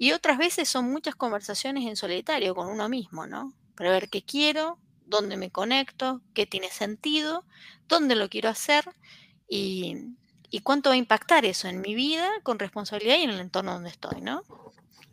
[0.00, 3.52] Y otras veces son muchas conversaciones en solitario con uno mismo, ¿no?
[3.76, 7.44] Para ver qué quiero, dónde me conecto, qué tiene sentido,
[7.86, 8.82] dónde lo quiero hacer
[9.46, 10.14] y,
[10.62, 13.90] cuánto va a impactar eso en mi vida con responsabilidad y en el entorno donde
[13.90, 14.42] estoy, ¿no?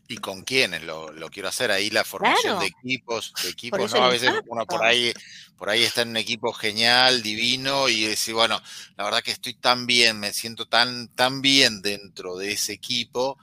[0.08, 4.08] y con quiénes lo, quiero hacer ahí la formación de equipos de equipos no a
[4.08, 5.12] veces uno por ahí
[5.58, 8.62] por ahí está en un equipo genial divino y decir bueno
[8.95, 13.38] la verdad que estoy tan bien me siento tan tan bien dentro de ese equipo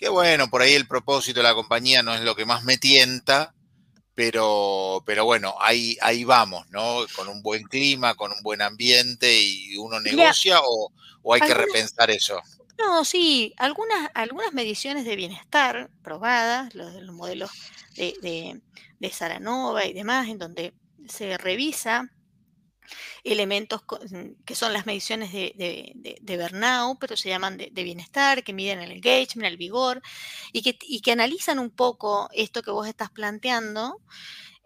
[0.00, 2.78] que bueno, por ahí el propósito de la compañía no es lo que más me
[2.78, 3.52] tienta,
[4.14, 7.04] pero, pero bueno, ahí, ahí vamos, ¿no?
[7.14, 10.90] Con un buen clima, con un buen ambiente y uno negocia o,
[11.34, 12.40] hay que repensar eso.
[12.78, 17.50] No, sí, algunas, algunas mediciones de bienestar probadas, los, los modelos
[17.94, 18.58] de, de,
[18.98, 20.72] de Saranova y demás, en donde
[21.08, 22.10] se revisa
[23.24, 23.82] elementos
[24.44, 28.92] que son las mediciones de, de, de, pero se llaman de, bienestar, que miden el
[28.92, 30.02] engagement, el vigor,
[30.52, 34.00] y que, y que analizan un poco esto que vos estás planteando,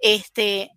[0.01, 0.73] este,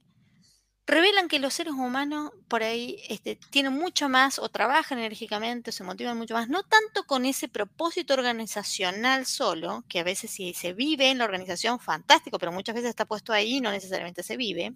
[0.87, 5.73] revelan que los seres humanos por ahí este, tienen mucho más o trabajan enérgicamente o
[5.73, 10.53] se motivan mucho más, no tanto con ese propósito organizacional solo, que a veces si
[10.53, 14.23] se vive en la organización, fantástico, pero muchas veces está puesto ahí y no necesariamente
[14.23, 14.73] se vive,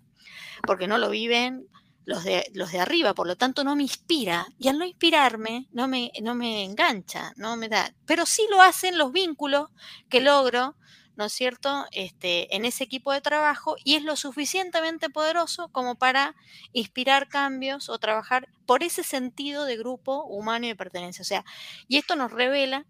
[0.68, 1.68] porque no lo viven
[2.06, 4.48] los de, los de arriba, por lo tanto no me inspira.
[4.58, 7.94] Y al no inspirarme, no me, no me engancha, no me da.
[8.06, 9.70] Pero sí lo hacen los vínculos
[10.10, 10.76] que logro,
[11.16, 15.96] ¿no es cierto?, este, en ese equipo de trabajo y es lo suficientemente poderoso como
[15.96, 16.36] para
[16.74, 21.22] inspirar cambios o trabajar por ese sentido de grupo humano y de pertenencia.
[21.22, 21.46] O sea,
[21.88, 22.86] y esto nos revela,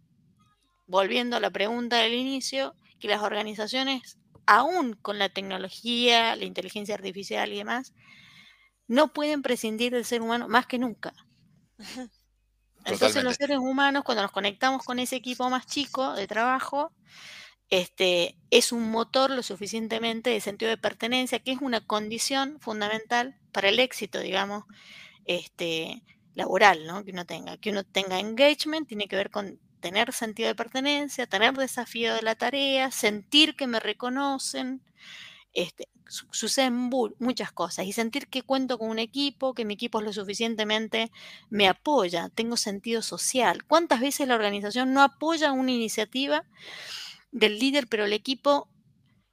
[0.88, 6.96] volviendo a la pregunta del inicio, que las organizaciones, aún con la tecnología, la inteligencia
[6.96, 7.94] artificial y demás,
[8.92, 11.14] no pueden prescindir del ser humano más que nunca.
[12.86, 16.92] Entonces los seres humanos, cuando nos conectamos con ese equipo más chico de trabajo,
[17.70, 23.38] este, es un motor lo suficientemente de sentido de pertenencia, que es una condición fundamental
[23.54, 24.66] para el éxito, digamos,
[25.24, 27.06] este, laboral, ¿no?
[27.06, 27.56] Que uno tenga.
[27.58, 32.24] Que uno tenga engagement tiene que ver con tener sentido de pertenencia, tener desafío de
[32.24, 34.84] la tarea, sentir que me reconocen,
[35.54, 40.06] este, suceden muchas cosas y sentir que cuento con un equipo, que mi equipo es
[40.06, 41.12] lo suficientemente
[41.50, 43.64] me apoya, tengo sentido social.
[43.66, 46.44] ¿Cuántas veces la organización no apoya una iniciativa
[47.32, 48.70] del líder, pero el equipo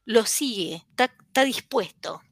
[0.05, 2.23] lo sigue, está, dispuesto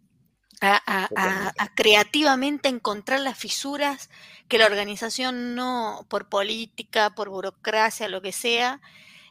[0.61, 4.11] a, a, creativamente encontrar las fisuras
[4.49, 8.81] que la organización no, por política, por burocracia, lo que sea,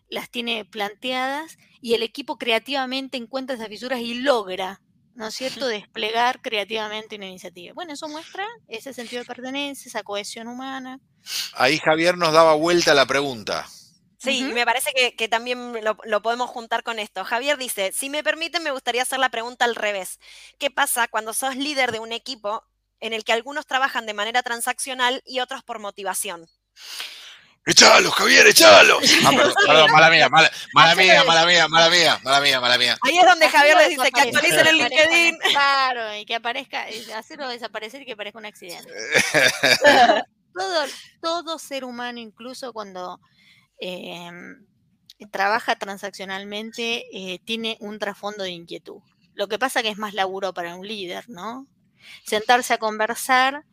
[0.09, 4.81] las tiene planteadas y el equipo creativamente encuentra esas fisuras y logra,
[5.15, 7.73] ¿no es cierto?, desplegar creativamente una iniciativa.
[7.73, 10.99] Bueno, eso muestra ese sentido de pertenencia, esa cohesión humana.
[11.53, 13.67] Ahí Javier nos daba vuelta la pregunta.
[14.17, 17.23] Sí, me parece que, también lo, lo, podemos juntar con esto.
[17.23, 20.19] Javier dice, si me permiten, me gustaría hacer la pregunta al revés.
[20.57, 22.63] ¿Qué pasa cuando sos líder de un equipo
[22.99, 26.47] en el que algunos trabajan de manera transaccional y otros por motivación?
[27.67, 29.03] ¡Échalos, Javier, échalos!
[29.25, 29.31] Ah,
[29.65, 30.51] perdón, mala mía, mala,
[30.95, 32.97] mía, mala mía, mala mía, mala mía, mala mía.
[33.01, 35.37] Ahí es donde Javier le dice que actualicen el LinkedIn.
[35.49, 38.93] Claro, y que aparezca, hacerlo desaparecer y que parezca un accidente.
[40.53, 40.85] todo,
[41.21, 43.19] todo ser humano, incluso cuando
[43.79, 44.63] em,
[45.31, 49.01] trabaja transaccionalmente, eh, tiene un trasfondo de inquietud.
[49.33, 51.65] Lo que pasa que es más laburo para un líder, ¿no?
[52.25, 53.65] Sentarse a conversar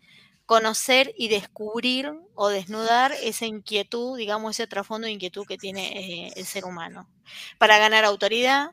[0.53, 6.33] conocer y descubrir o desnudar esa inquietud, digamos, ese trasfondo de inquietud que tiene eh,
[6.37, 7.09] el ser humano,
[7.57, 8.73] para ganar autoridad,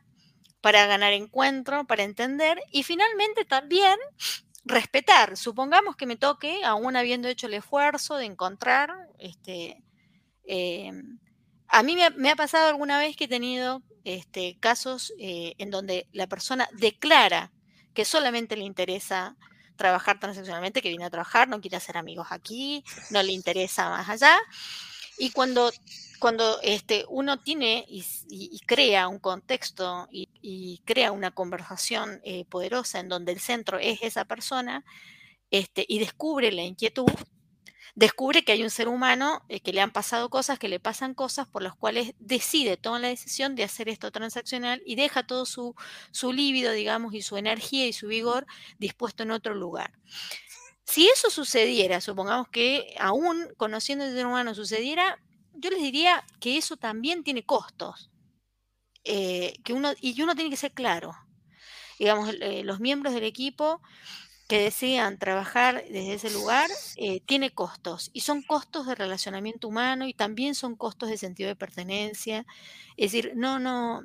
[0.60, 3.98] para ganar encuentro, para entender y finalmente también
[4.66, 5.38] respetar.
[5.38, 9.82] Supongamos que me toque, aún habiendo hecho el esfuerzo de encontrar, este,
[10.44, 11.18] em,
[11.70, 16.10] a mí me ha, pasado alguna vez que he tenido este, casos eh, en donde
[16.12, 17.54] la persona declara
[17.94, 19.38] que solamente le interesa
[19.80, 24.08] trabajar transaccionalmente, que viene a trabajar, no quiere hacer amigos aquí, no le interesa más
[24.08, 24.38] allá.
[25.18, 25.72] Y cuando,
[26.20, 33.10] cuando este, uno tiene y, crea un contexto y, crea una conversación eh, poderosa en
[33.10, 34.86] donde el centro es esa persona
[35.50, 37.12] este, y descubre la inquietud,
[38.00, 41.14] descubre que hay un ser humano eh, que le han pasado cosas, que le pasan
[41.14, 45.46] cosas por las cuales decide, toma la decisión de hacer esto transaccional y deja todo
[45.46, 45.76] su,
[46.12, 49.92] su líbido, digamos, y su energía y su vigor dispuesto en otro lugar.
[50.86, 55.22] Si eso sucediera, supongamos que aún conociendo el ser humano sucediera,
[55.54, 58.10] yo les diría que eso también tiene costos.
[59.04, 61.18] Eh, que uno, y uno tiene que ser claro.
[62.00, 63.82] Digamos, eh, los miembros del equipo
[64.50, 70.08] que desean trabajar desde ese lugar eh, tiene costos y son costos de relacionamiento humano
[70.08, 72.48] y también son costos de sentido de pertenencia.
[72.98, 74.02] Es decir, no, no,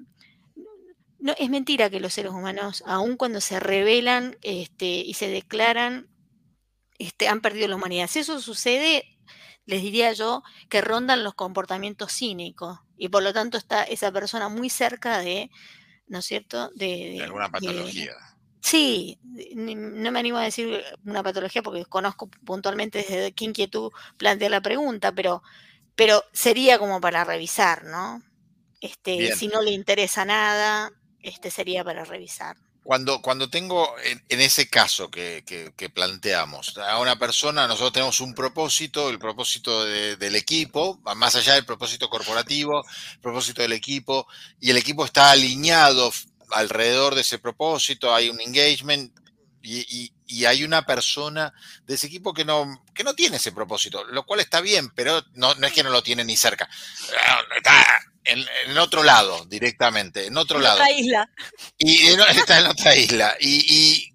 [1.19, 6.11] no es mentira que los seres humanos, aun cuando se rebelan este, y se declaran,
[6.99, 8.07] este, han perdido la humanidad.
[8.07, 9.19] Si eso sucede,
[9.65, 14.51] les diría yo que rondan los comportamientos cínicos y por lo tanto está esa persona
[14.51, 15.51] muy cerca de,
[16.07, 18.13] ¿no es cierto?, de, alguna patología.
[18.65, 19.19] Sí,
[19.55, 24.63] no me animo a decir una patología porque conozco puntualmente desde qué inquietud plantea la
[24.63, 25.43] pregunta, pero,
[25.95, 28.23] pero sería como para revisar, ¿no?
[28.81, 32.57] Este, si no le interesa nada, este sería para revisar.
[32.83, 38.35] Cuando, cuando tengo, en, ese caso que, que, planteamos, a una persona, nosotros tenemos un
[38.35, 44.27] propósito, el propósito del equipo, más allá del propósito corporativo, el propósito del equipo,
[44.59, 46.11] y el equipo está alineado
[46.55, 49.13] alrededor de ese propósito, hay un engagement
[49.63, 50.13] y,
[50.47, 51.53] hay una persona
[51.87, 55.23] de ese equipo que no, que no tiene ese propósito, lo cual está bien, pero
[55.35, 56.69] no, es que no lo tiene ni cerca.
[57.57, 60.77] Está en, otro lado directamente, en otro lado.
[60.77, 61.31] Otra isla.
[61.79, 63.37] Y está en otra isla.
[63.41, 64.14] y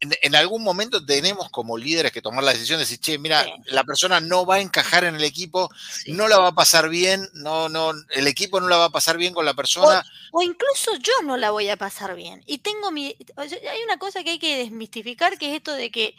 [0.00, 3.84] en, algún momento tenemos como líderes que tomar la decisión de decir, che, mira, la
[3.84, 5.70] persona no va a encajar en el equipo,
[6.06, 9.16] no la va a pasar bien, no, no, el equipo no la va a pasar
[9.16, 10.04] bien con la persona.
[10.32, 12.42] O, incluso yo no la voy a pasar bien.
[12.46, 13.16] Y tengo mi.
[13.36, 16.14] hay una cosa que hay que desmistificar, que es esto de que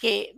[0.00, 0.34] que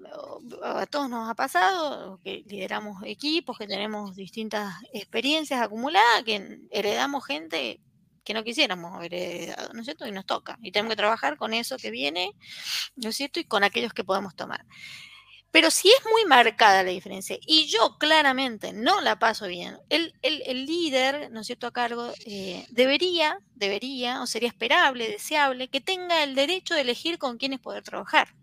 [0.63, 7.25] a todos nos ha pasado, que lideramos equipos, que tenemos distintas experiencias acumuladas, que heredamos
[7.25, 7.81] gente
[8.25, 10.07] que no quisiéramos haber heredado, ¿no es cierto?
[10.07, 10.59] Y nos toca.
[10.63, 12.33] Y tenemos que trabajar con eso que viene,
[12.97, 13.39] ¿no es cierto?
[13.41, 14.65] Y con aquellos que podemos tomar.
[15.55, 20.13] Pero si es muy marcada la diferencia y yo claramente no la paso bien, el,
[20.67, 26.25] líder, ¿no es cierto?, a cargo, eh, debería, debería, o sería esperable, deseable, que tenga
[26.25, 28.35] el derecho de elegir con quiénes poder trabajar.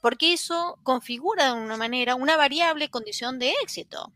[0.00, 4.12] porque eso configura de una manera una variable condición de éxito.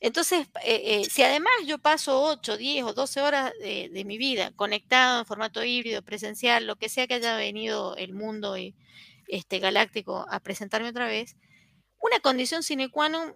[0.00, 4.52] Entonces, eh, eh, si además yo paso 8, 10 o 12 horas de, mi vida
[4.56, 8.56] conectado en formato híbrido, presencial, lo que sea que haya venido el mundo
[9.26, 11.36] este, galáctico a presentarme otra vez,
[12.00, 13.34] una condición sine qua non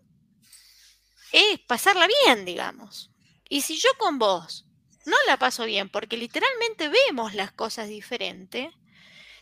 [1.32, 3.10] es pasarla bien, digamos.
[3.48, 4.66] Y si yo con vos
[5.04, 8.68] no la paso bien, porque literalmente vemos las cosas diferentes,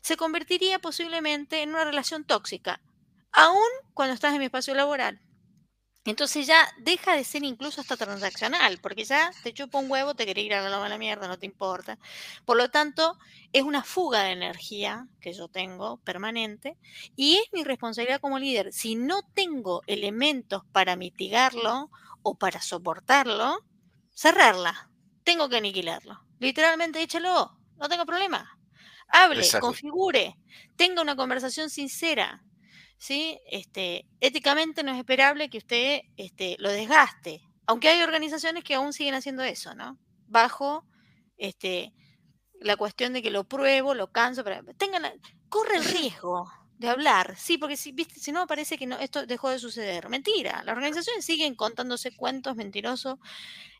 [0.00, 2.80] se convertiría posiblemente en una relación tóxica,
[3.32, 5.20] aún cuando estás en mi espacio laboral.
[6.06, 10.24] Entonces ya deja de ser incluso hasta transaccional, porque ya te chupa un huevo, te
[10.24, 11.98] quiere ir a la, mierda, no te importa.
[12.46, 13.18] Por lo tanto,
[13.52, 16.78] es una fuga de energía que yo tengo permanente
[17.16, 18.72] y es mi responsabilidad como líder.
[18.72, 21.90] Si no tengo elementos para mitigarlo
[22.22, 23.58] o para soportarlo,
[24.14, 24.90] cerrarla.
[25.22, 26.24] Tengo que aniquilarlo.
[26.38, 28.58] Literalmente, échalo, no tengo problema.
[29.08, 30.38] Hable, configure,
[30.76, 32.42] tenga una conversación sincera,
[33.00, 33.40] ¿sí?
[33.46, 38.92] Este, éticamente no es esperable que usted este, lo desgaste, aunque hay organizaciones que aún
[38.92, 39.98] siguen haciendo eso, ¿no?
[40.26, 40.84] Bajo
[41.38, 41.94] este,
[42.60, 45.02] la cuestión de que lo pruebo, lo canso, pero tengan,
[45.48, 48.20] corre el riesgo de hablar, sí, porque si, ¿viste?
[48.20, 50.10] si no parece que no, esto dejó de suceder.
[50.10, 53.18] Mentira, las organizaciones siguen contándose cuentos mentirosos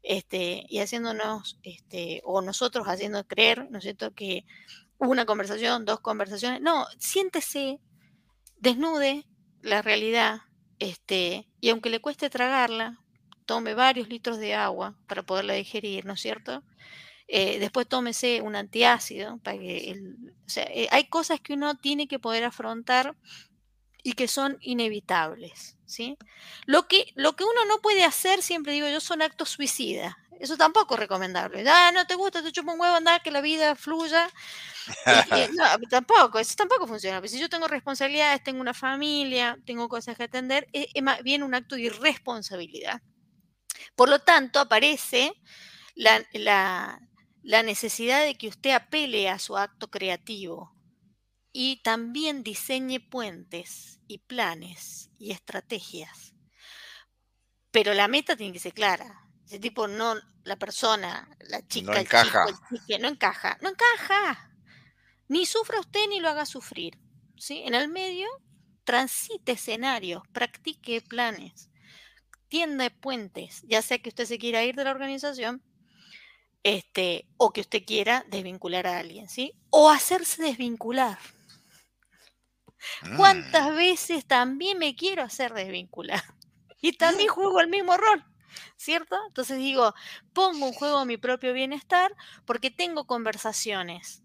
[0.03, 4.47] este, y haciéndonos, este, o nosotros haciendo creer, ¿no es cierto?, que
[4.99, 6.61] una conversación, dos conversaciones.
[6.63, 7.81] No, siéntese,
[8.61, 9.27] desnude
[9.63, 10.41] la realidad,
[10.79, 13.01] este, y aunque le cueste tragarla,
[13.47, 16.63] tome varios litros de agua para poderla digerir, ¿no es cierto?
[17.29, 19.97] Eh, después tómese un antiácido para que
[20.47, 23.17] o sea, eh, hay cosas que uno tiene que poder afrontar
[24.03, 26.17] y que son inevitables, ¿sí?
[26.67, 30.15] Lo que, lo que uno no puede hacer, siempre digo yo, son actos suicidas.
[30.41, 31.63] Eso tampoco es recomendable.
[31.69, 34.27] Ah, no te gusta, te chupa un huevo, anda, que la vida fluya.
[35.53, 37.21] no, tampoco, eso tampoco funciona.
[37.29, 41.55] si yo tengo responsabilidades, tengo una familia, tengo cosas que atender, es, más bien un
[41.55, 43.03] acto de irresponsabilidad.
[43.95, 45.35] Por lo tanto, aparece
[45.95, 46.25] la,
[47.43, 50.75] la necesidad de que usted apele a su acto creativo
[51.53, 56.35] y también diseñe puentes y planes y estrategias.
[57.71, 59.30] Pero la meta tiene que ser clara.
[59.51, 62.47] Ese tipo no, la persona, la chica, no encaja.
[63.01, 64.49] no encaja, no encaja.
[65.27, 66.97] Ni sufra usted ni lo haga sufrir.
[67.37, 67.65] ¿sí?
[67.67, 68.29] En el medio,
[68.85, 71.69] transite escenarios, practique planes,
[72.47, 75.65] tienda puentes, ya sea que usted se quiera ir de la organización,
[76.63, 79.55] este, o que usted quiera desvincular a alguien, ¿sí?
[79.71, 81.19] O hacerse desvincular.
[83.17, 83.77] ¿Cuántas mm.
[83.77, 86.23] veces también me quiero hacer desvincular?
[86.83, 88.25] Y también juego el mismo rol.
[88.77, 89.17] ¿Cierto?
[89.29, 89.95] Entonces digo,
[90.33, 92.13] pongo un juego a mi propio bienestar
[92.45, 94.23] porque tengo conversaciones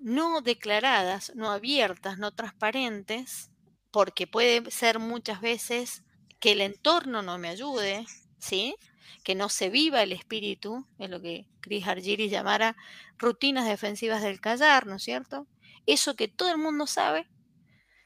[0.00, 3.50] no declaradas, no abiertas, no transparentes,
[3.90, 6.04] porque puede ser muchas veces
[6.40, 8.06] que el entorno no me ayude,
[8.38, 8.76] ¿sí?
[9.24, 12.76] Que no se viva el espíritu, es lo que Chris Argyris llamara
[13.18, 15.46] rutinas defensivas del callar, ¿no es cierto?
[15.86, 17.26] Eso que todo el mundo sabe,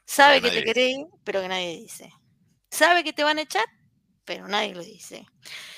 [0.05, 2.11] sabe que te cree, pero que nadie dice.
[2.71, 3.65] Sabe que te van a echar,
[4.25, 5.25] pero nadie lo dice.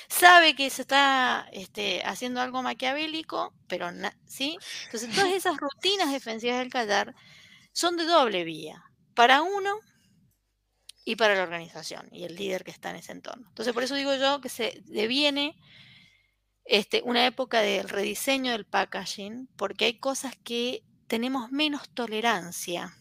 [0.08, 3.90] Sabe que se está este, haciendo algo maquiavélico, pero
[4.26, 4.58] ¿sí?
[4.84, 7.14] Entonces, todas esas rutinas defensivas del callar
[7.72, 8.82] son de doble vía,
[9.14, 9.80] para uno
[11.04, 13.46] y para la organización y el líder que está en ese entorno.
[13.48, 15.56] Entonces, por eso digo yo que se deviene
[16.64, 22.96] este, una época del rediseño del packaging, porque hay cosas que tenemos menos tolerancia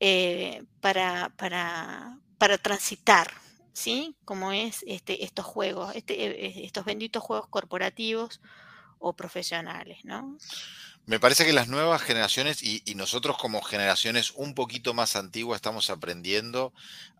[0.00, 3.30] eh, para, para, para transitar,
[3.72, 4.16] ¿sí?
[4.24, 8.40] Como es este, estos juegos, este, eh, eh, estos benditos juegos corporativos
[8.98, 10.36] o profesionales, ¿no?
[11.06, 15.88] Me parece que las nuevas generaciones y, nosotros como generaciones un poquito más antiguas estamos
[15.90, 16.72] aprendiendo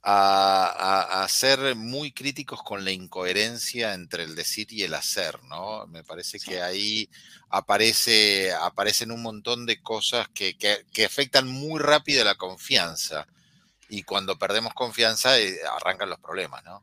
[0.03, 5.86] a, ser muy críticos con la incoherencia entre el decir y el hacer, ¿no?
[5.86, 7.09] Me parece que ahí
[7.48, 13.26] aparece, aparecen un montón de cosas que, que afectan muy rápido la confianza
[13.91, 16.82] y cuando perdemos confianza eh, arrancan los problemas, ¿no?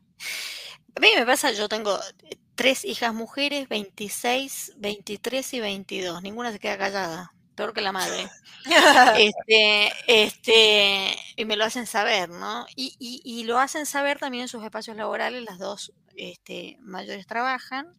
[0.94, 6.22] A mí me pasa, yo tengo eh, tres hijas mujeres, 26, 23 y 22.
[6.22, 8.28] Ninguna se queda callada, peor que la madre.
[9.16, 12.66] este, este, y me lo hacen saber, ¿no?
[12.76, 17.94] Y, y, lo hacen saber también en sus espacios laborales, las dos este, mayores trabajan.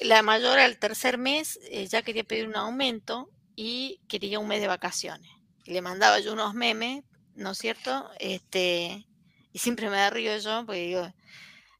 [0.00, 4.60] La mayor al tercer mes eh, ya quería pedir un aumento y quería un mes
[4.60, 5.30] de vacaciones.
[5.64, 7.02] Le mandaba yo unos memes
[7.36, 8.10] ¿no es cierto?
[8.18, 9.06] Este,
[9.52, 11.12] y siempre me da río yo, porque digo,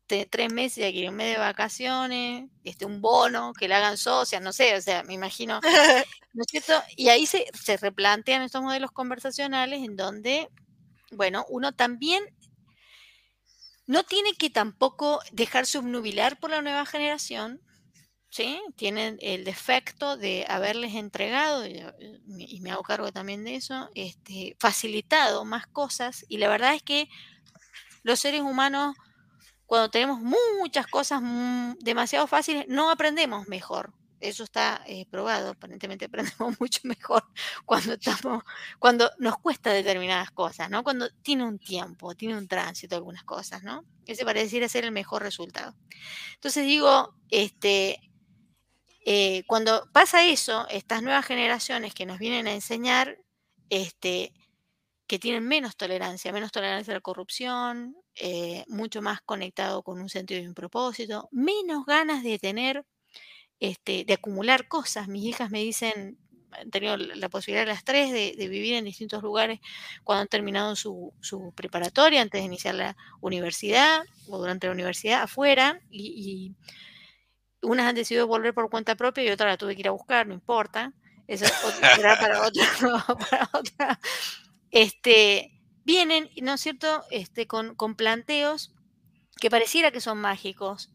[0.06, 4.52] tres meses, quiere un mes de vacaciones, este, un bono, que le hagan socia, no
[4.52, 5.60] sé, o sea, me imagino,
[6.32, 6.74] ¿no es cierto?
[6.96, 10.48] Y ahí se, se replantean estos modelos conversacionales en donde,
[11.12, 12.24] bueno, uno también
[13.86, 17.60] no tiene que tampoco dejarse obnubilar por la nueva generación,
[18.30, 18.60] ¿sí?
[18.76, 25.44] Tienen el defecto de haberles entregado, y, me hago cargo también de eso, este, facilitado
[25.44, 27.08] más cosas, y la verdad es que
[28.02, 28.96] los seres humanos
[29.66, 33.92] cuando tenemos muchas cosas mm, demasiado fáciles, no aprendemos mejor.
[34.18, 37.24] Eso está eh, probado, aparentemente aprendemos mucho mejor
[37.66, 38.44] cuando estamos,
[38.78, 40.82] cuando nos cuesta determinadas cosas, ¿no?
[40.82, 43.84] Cuando tiene un tiempo, tiene un tránsito algunas cosas, ¿no?
[44.06, 45.74] Ese pareciera ser el mejor resultado.
[46.34, 47.98] Entonces digo, este,
[49.08, 53.16] eh, cuando pasa eso, estas nuevas generaciones que nos vienen a enseñar,
[53.70, 54.32] este,
[55.06, 60.08] que tienen menos tolerancia, menos tolerancia a la corrupción, eh, mucho más conectado con un
[60.08, 62.84] sentido y un propósito, menos ganas de tener,
[63.60, 65.06] este, de acumular cosas.
[65.06, 66.18] Mis hijas me dicen,
[66.50, 69.60] han tenido la posibilidad las tres de, vivir en distintos lugares
[70.02, 71.12] cuando han terminado su,
[71.54, 76.56] preparatoria, antes de iniciar la universidad o durante la universidad, afuera, y,
[77.62, 80.26] unas han decidido volver por cuenta propia y otra la tuve que ir a buscar,
[80.26, 80.92] no importa.
[81.26, 81.44] Eso
[81.94, 82.64] será para otra,
[83.30, 84.00] para otra
[84.70, 85.52] este,
[85.84, 88.74] vienen, ¿no es cierto?, este, con, planteos
[89.40, 90.92] que pareciera que son mágicos,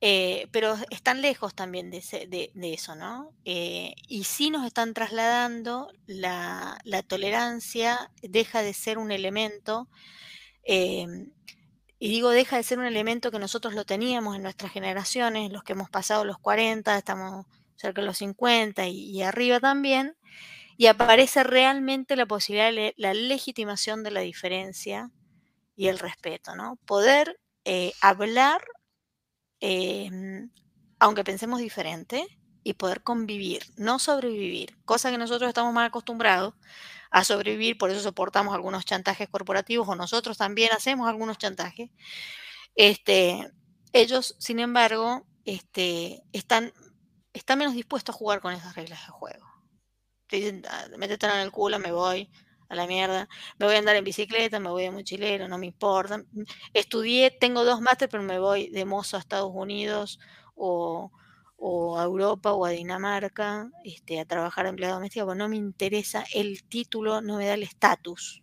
[0.00, 3.32] eh, pero están lejos también de, eso, ¿no?
[3.44, 9.88] Eh, y sí nos están trasladando la, tolerancia, deja de ser un elemento,
[10.64, 11.06] eh,
[12.02, 15.62] y digo deja de ser un elemento que nosotros lo teníamos en nuestras generaciones, los
[15.62, 17.46] que hemos pasado los 40, estamos
[17.76, 20.16] cerca de los 50 y arriba también,
[20.76, 25.12] y aparece realmente la posibilidad de la legitimación de la diferencia
[25.76, 26.76] y el respeto, ¿no?
[26.86, 28.62] Poder eh, hablar,
[29.60, 30.50] em,
[30.98, 32.26] aunque pensemos diferente,
[32.64, 36.54] y poder convivir, no sobrevivir, cosa que nosotros estamos más acostumbrados
[37.12, 41.90] a sobrevivir, por eso soportamos algunos chantajes corporativos o nosotros también hacemos algunos chantajes.
[42.74, 43.50] Este,
[43.92, 46.72] ellos, sin embargo, este, están,
[47.34, 49.52] están menos dispuestos a jugar con esas reglas de juego
[50.32, 52.30] te dicen, ah, métete en el culo, me voy
[52.70, 55.66] a la mierda, me voy a andar en bicicleta, me voy de mochilero, no me
[55.66, 56.24] importa.
[56.72, 60.18] Estudié, tengo dos másteres, pero me voy de mozo a Estados Unidos
[60.54, 61.12] o,
[61.62, 66.64] a Europa o a Dinamarca este, a trabajar empleado doméstico, porque no me interesa el
[66.64, 68.42] título, no me da el estatus,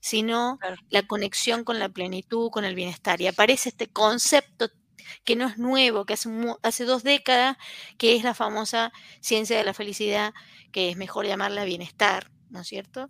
[0.00, 0.58] sino
[0.90, 3.20] la conexión con la plenitud, con el bienestar.
[3.20, 4.68] Y aparece este concepto
[5.24, 6.28] que no es nuevo, que hace,
[6.62, 7.56] hace dos décadas,
[7.98, 10.34] que es la famosa ciencia de la felicidad,
[10.72, 13.08] que es mejor llamarla bienestar, ¿no es cierto?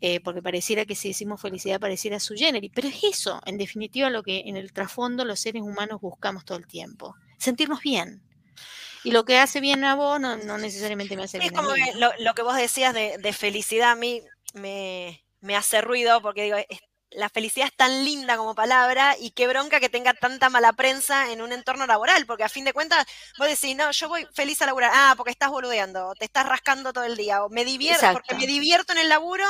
[0.00, 4.10] Eh, porque pareciera que si decimos felicidad pareciera su género, pero es eso, en definitiva,
[4.10, 8.22] lo que en el trasfondo los seres humanos buscamos todo el tiempo, sentirnos bien.
[9.04, 11.52] Y lo que hace bien a vos no, necesariamente me hace bien.
[11.52, 11.74] Es como
[12.18, 14.22] Lo, que vos decías de, de felicidad a mí
[14.54, 16.56] me, me hace ruido porque digo,
[17.12, 21.32] la felicidad es tan linda como palabra y qué bronca que tenga tanta mala prensa
[21.32, 23.06] en un entorno laboral, porque a fin de cuentas
[23.38, 26.92] vos decís, no, yo voy feliz a laburar, ah, porque estás boludeando, te estás rascando
[26.92, 29.44] todo el día, o me divierto, porque me divierto en el laburo,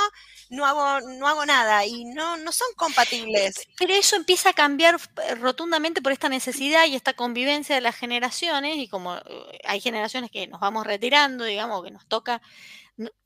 [0.48, 3.66] no hago, no hago nada, y no, no son compatibles.
[3.78, 7.96] Pero eso empieza a cambiar eh, rotundamente por esta necesidad y esta convivencia de las
[7.96, 9.22] generaciones, y como eh,
[9.64, 12.40] hay generaciones que nos vamos retirando, digamos, que nos toca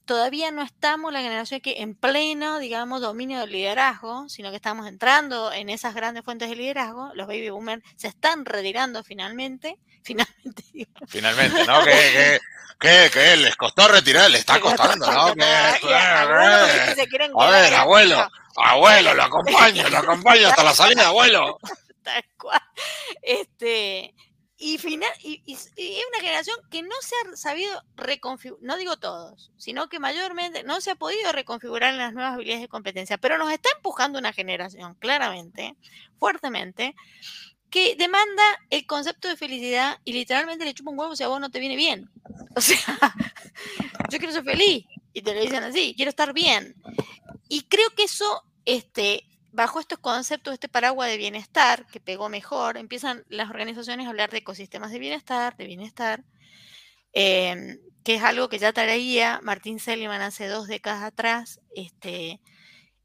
[0.05, 4.87] todavía no estamos la generación que en pleno, digamos, dominio del liderazgo, sino que estamos
[4.87, 7.11] entrando en esas grandes fuentes de liderazgo.
[7.15, 9.79] Los baby boomers se están retirando finalmente.
[10.05, 10.63] Finalmente,
[11.09, 11.83] Finalmente, ¿no?
[11.83, 12.39] ¿Qué,
[12.79, 14.31] qué, qué, les costó retirar?
[14.31, 15.29] Le está costando, ¿no?
[17.41, 21.59] a ver, abuelo, abuelo, lo acompaño, lo acompaño hasta la salida, abuelo.
[22.03, 22.61] Tal cual.
[23.23, 24.15] Este,
[24.67, 29.53] y, final, y, es una generación que no se ha sabido reconfigurar, no digo todos,
[29.59, 33.37] sino que mayormente no se ha podido reconfigurar en las nuevas habilidades de competencia, pero
[33.37, 35.77] nos está empujando una generación, claramente,
[36.19, 36.97] fuertemente,
[37.69, 41.41] que demanda el concepto de felicidad y literalmente le chupa un huevo si a vos
[41.41, 42.11] no te viene bien.
[42.57, 42.79] O sea,
[44.09, 46.75] yo quiero ser feliz y te lo dicen así, quiero estar bien.
[47.51, 52.77] Y creo que eso este, bajo estos conceptos, este paraguas de bienestar, que pegó mejor,
[52.77, 56.25] empiezan las organizaciones a hablar de ecosistemas de bienestar, de bienestar,
[57.13, 62.41] em, que es algo que ya traía Martín Seligman hace dos décadas atrás, este,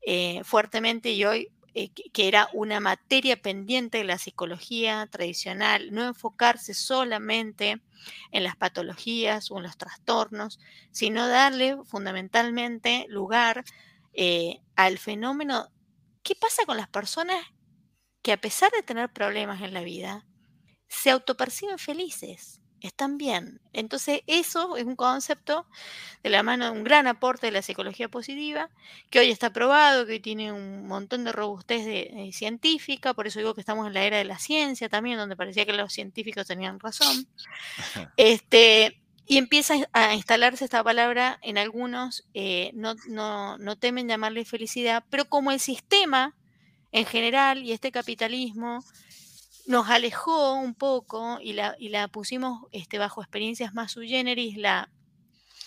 [0.02, 6.04] eh, fuertemente y hoy, eh, que, era una materia pendiente de la psicología tradicional, no
[6.04, 7.82] enfocarse solamente
[8.32, 10.60] en las patologías o en los trastornos,
[10.92, 13.64] sino darle fundamentalmente lugar
[14.14, 15.70] eh, al fenómeno
[16.24, 17.46] ¿qué pasa con las personas
[18.22, 20.26] que a pesar de tener problemas en la vida,
[20.88, 23.62] se autoperciben felices, están bien.
[23.74, 25.68] Entonces, eso es un concepto
[26.24, 28.70] de la mano de un gran aporte de la psicología positiva,
[29.10, 33.40] que hoy está probado, que hoy tiene un montón de robustez de, científica, por eso
[33.40, 36.48] digo que estamos en la era de la ciencia también, donde parecía que los científicos
[36.48, 37.28] tenían razón.
[38.18, 42.96] Este, y empieza a instalarse esta palabra en algunos, eh, no,
[43.60, 46.36] no temen llamarle felicidad, pero como el sistema
[46.92, 48.84] en general y este capitalismo
[49.68, 54.90] nos alejó un poco y la, la pusimos este, bajo experiencias más sui generis, la,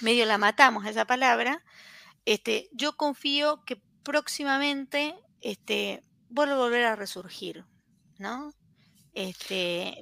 [0.01, 1.65] medio la matamos esa palabra,
[2.25, 7.65] este, yo confío que próximamente este, vuelva a volver a resurgir,
[8.19, 8.53] ¿no?
[9.15, 9.99] Este,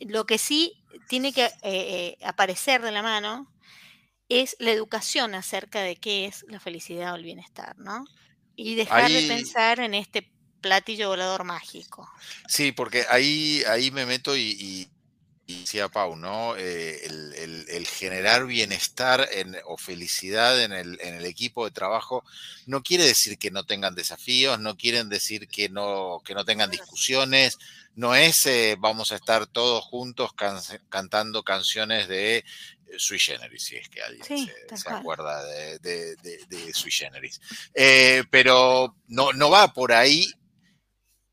[0.00, 3.52] lo que sí tiene que eh, eh, aparecer de la mano
[4.28, 8.04] es la educación acerca de qué es la felicidad o el bienestar, ¿no?
[8.56, 12.08] Y dejar de pensar en este platillo volador mágico.
[12.48, 14.88] Sí, porque ahí, ahí me meto y,
[15.46, 16.56] decía Pau, ¿no?
[16.56, 19.28] Eh, el, generar bienestar
[19.66, 22.24] o felicidad en el, en el, equipo de trabajo
[22.66, 26.70] no quiere decir que no tengan desafíos, no quieren decir que no, que no tengan
[26.70, 27.58] discusiones,
[27.94, 30.30] no es eh, vamos a estar todos juntos
[30.88, 32.44] cantando canciones de eh,
[32.96, 35.78] Sui Generis, si es que alguien se, acuerda de,
[36.16, 37.40] de, Sui Generis.
[38.30, 40.32] pero no, no va por ahí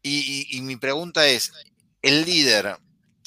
[0.01, 1.51] y, mi pregunta es,
[2.01, 2.77] el líder,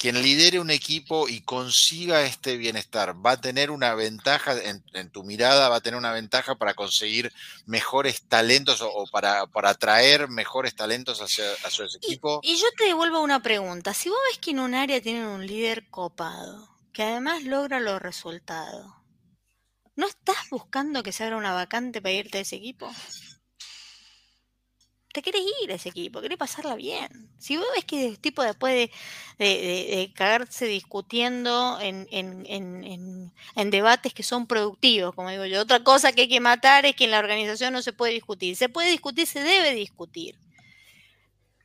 [0.03, 5.23] quien lidere un equipo y consiga este bienestar, ¿va a tener una ventaja, en, tu
[5.23, 7.31] mirada, va a tener una ventaja para conseguir
[7.67, 12.41] mejores talentos o, para, atraer mejores talentos hacia, a su equipo?
[12.43, 13.93] Y, yo te devuelvo una pregunta.
[13.93, 18.01] Si vos ves que en un área tienen un líder copado, que además logra los
[18.01, 18.85] resultados,
[19.95, 22.91] ¿no estás buscando que se abra una vacante para irte a ese equipo?
[25.13, 27.29] Te querés ir a ese equipo, querés pasarla bien.
[27.37, 28.89] Si vos ves que el tipo después
[29.37, 36.23] de, cagarse discutiendo en, en, debates que son productivos, como digo yo, otra cosa que
[36.23, 38.55] hay que matar es que en la organización no se puede discutir.
[38.55, 40.35] Se puede discutir, se debe discutir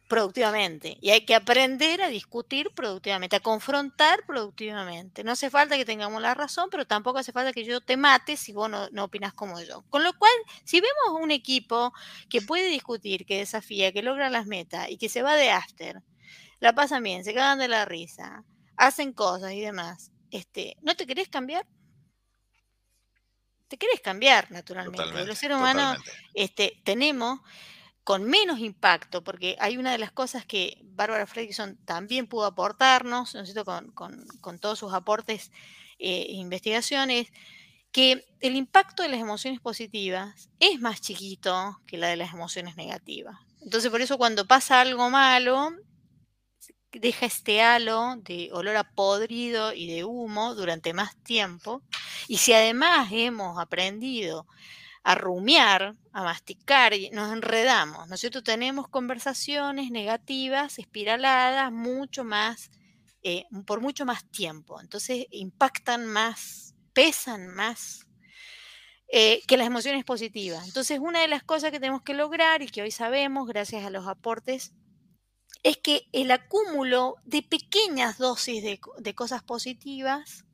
[0.09, 0.97] productivamente.
[1.01, 5.23] Y hay que aprender a discutir productivamente, a confrontar productivamente.
[5.23, 8.37] No hace falta que tengamos la razón, pero tampoco hace falta que yo te mate
[8.37, 9.85] si vos no, no opinas como yo.
[9.91, 10.33] Con lo cual,
[10.65, 11.93] si vemos un equipo
[12.31, 16.03] que puede discutir, que desafía, que logra las metas y que se va de after,
[16.59, 18.45] la pasan bien, se cagan de la risa,
[18.77, 21.67] hacen cosas y demás, este, ¿no te querés cambiar?
[23.69, 25.27] Te querés cambiar, naturalmente.
[25.27, 25.99] Los seres humanos
[26.33, 27.41] este, tenemos
[28.09, 33.35] con menos impacto, porque hay una de las cosas que Bárbara Fredrickson también pudo aportarnos,
[33.35, 33.91] ¿no con,
[34.41, 35.53] con, todos sus aportes
[35.99, 37.27] e investigaciones,
[37.93, 42.77] que el impacto de las emociones positivas es más chiquito que la de las emociones
[42.77, 43.37] negativas.
[43.61, 45.73] Entonces, por eso cuando pasa algo malo,
[46.93, 51.83] deja este halo de olor a podrido y de humo durante más tiempo.
[52.27, 54.47] Y si además hemos aprendido
[55.09, 58.43] a rumiar, a masticar y nos enredamos, ¿no es cierto?
[58.43, 62.71] Tenemos conversaciones negativas, espiraladas, mucho más,
[63.23, 64.83] eh, por mucho más tiempo.
[64.83, 68.07] Entonces impactan más, pesan más
[69.11, 70.67] eh, que las emociones positivas.
[70.67, 73.91] Entonces, una de las cosas que tenemos que lograr y que hoy sabemos, gracias a
[73.91, 74.75] los aportes,
[75.63, 80.45] es que el acúmulo de pequeñas dosis de cosas positivas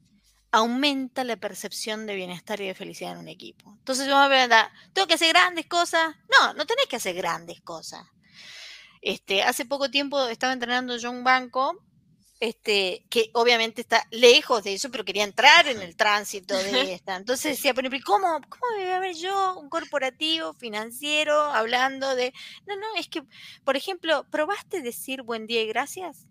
[0.55, 3.75] aumenta la percepción de bienestar y de felicidad en un equipo.
[3.77, 6.15] Entonces yo me preguntar, ¿tengo que hacer grandes cosas?
[6.31, 8.07] No, no tenés que hacer grandes cosas.
[9.03, 11.77] Este, hace poco tiempo estaba entrenando John Banco,
[12.39, 17.17] este, que obviamente está lejos de eso, pero quería entrar en el tránsito de esta.
[17.17, 22.33] Entonces decía, pero ¿cómo, cómo voy a ver yo un corporativo financiero hablando de...
[22.65, 23.25] No, no, es que,
[23.65, 26.29] por ejemplo, ¿probaste decir buen día y gracias?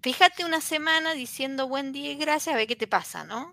[0.00, 3.52] Fíjate una semana diciendo buen día y gracias, a ver qué te pasa, ¿no?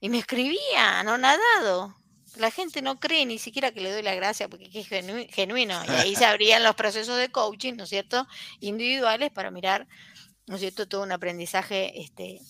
[0.00, 1.96] Y me escribía, no nadado.
[2.36, 5.84] La gente no cree ni siquiera que le doy la gracia porque es genuino.
[5.84, 8.26] Y ahí se abrían los procesos de coaching, ¿no es cierto?
[8.60, 9.86] Individuales para mirar
[10.46, 10.88] ¿no es cierto?
[10.88, 12.40] Todo un aprendizaje este,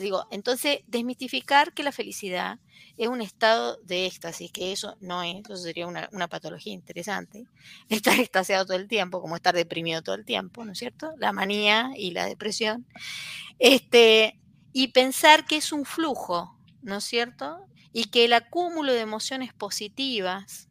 [0.00, 2.58] Digo, entonces, desmitificar que la felicidad
[2.96, 7.46] es un estado de éxtasis, que eso no es, eso sería una, patología interesante.
[7.88, 11.12] Estar extasiado todo el tiempo, como estar deprimido todo el tiempo, ¿no es cierto?
[11.18, 12.86] La manía y la depresión.
[13.58, 14.40] Este,
[14.72, 17.66] y pensar que es un flujo, ¿no es cierto?
[17.92, 20.68] Y que el acúmulo de emociones positivas,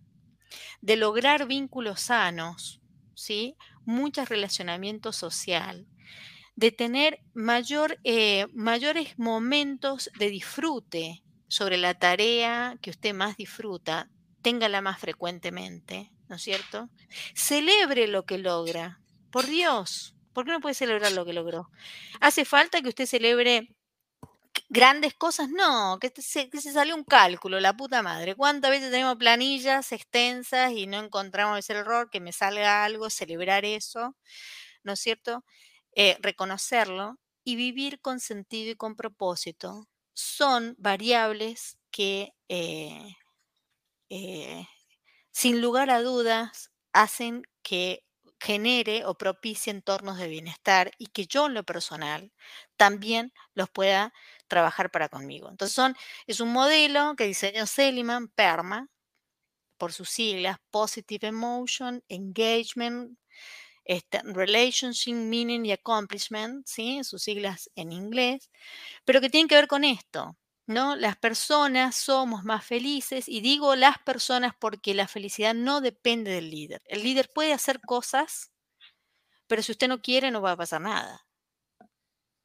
[0.82, 2.82] de lograr vínculos sanos,
[3.14, 3.56] ¿sí?
[3.86, 5.88] Mucho relacionamiento social,
[6.56, 14.10] de tener mayor, eh, mayores momentos de disfrute sobre la tarea que usted más disfruta,
[14.42, 16.90] téngala más frecuentemente, ¿no es cierto?
[17.36, 19.00] Celebre lo que logra.
[19.32, 21.70] Por Dios, ¿por qué no puede celebrar lo que logró?
[22.20, 23.76] ¿Hace falta que usted celebre
[24.70, 25.50] grandes cosas?
[25.50, 28.36] No, que se, que se salió un cálculo, la puta madre.
[28.36, 33.66] ¿Cuántas veces tenemos planillas extensas y no encontramos ese error, que me salga algo, celebrar
[33.66, 34.16] eso,
[34.84, 35.44] ¿no es cierto?
[35.96, 43.16] Eh, reconocerlo y vivir con sentido y con propósito son variables que eh,
[44.10, 44.66] eh,
[45.32, 48.04] sin lugar a dudas hacen que
[48.40, 52.32] genere o propicie entornos de bienestar y que yo en lo personal
[52.78, 54.14] también los pueda
[54.48, 55.50] trabajar para conmigo.
[55.50, 55.96] Entonces son,
[56.28, 58.90] es un modelo que diseñó Seliman, PERMA,
[59.78, 63.18] por sus siglas, Positive Emotion, Engagement,
[63.92, 67.04] este, Relationship, Meaning y Accomplishment, ¿sí?
[67.04, 68.50] sus siglas en inglés,
[69.06, 70.96] pero que tienen que ver con esto, ¿no?
[70.96, 76.50] Las personas somos más felices y digo las personas porque la felicidad no depende del
[76.52, 76.82] líder.
[76.86, 78.52] El líder puede hacer cosas,
[79.48, 81.26] pero si usted no quiere no va a pasar nada.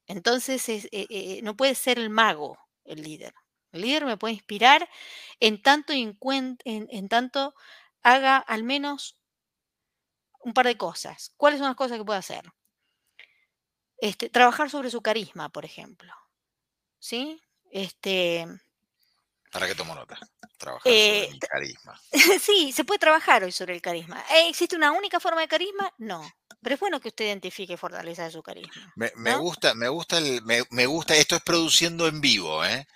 [0.08, 3.34] Entonces eh, eh, no puede ser el mago el líder.
[3.72, 4.88] El líder me puede inspirar
[5.40, 6.16] en tanto, en,
[6.64, 7.54] en tanto
[8.02, 9.18] haga al menos
[10.46, 11.32] un par de cosas.
[11.36, 12.44] ¿Cuáles son las cosas que puede hacer?
[13.98, 16.14] Este, trabajar sobre su carisma, por ejemplo.
[17.00, 17.42] ¿Sí?
[17.72, 18.46] Este,
[19.50, 20.16] ¿Para qué tomo nota?
[20.56, 22.00] Trabajar sobre el eh, carisma.
[22.40, 24.24] sí, se puede trabajar hoy sobre el carisma.
[24.46, 25.92] ¿Existe una única forma de carisma?
[25.98, 26.22] No.
[26.62, 28.92] Pero es bueno que usted identifique fortaleza de su carisma.
[28.94, 32.86] Me, gusta, me gusta el, me, gusta, esto es produciendo en vivo, ¿eh?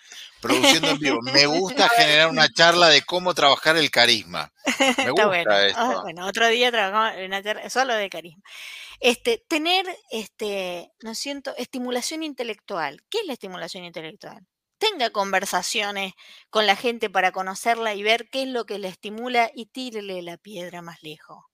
[0.41, 1.19] Produciendo en vivo.
[1.23, 4.53] Me gusta generar una charla de cómo trabajar el carisma.
[4.99, 5.57] Me gusta bueno.
[5.59, 5.79] esto.
[5.81, 8.43] Ah, bueno, otro día trabajamos en una charla solo de carisma.
[8.99, 13.03] Este, tener, este, no siento, estimulación intelectual.
[13.09, 14.47] ¿Qué es la estimulación intelectual?
[14.81, 16.15] tenga conversaciones
[16.49, 20.23] con la gente para conocerla y ver qué es lo que la estimula y tírele
[20.23, 21.45] la piedra más lejos.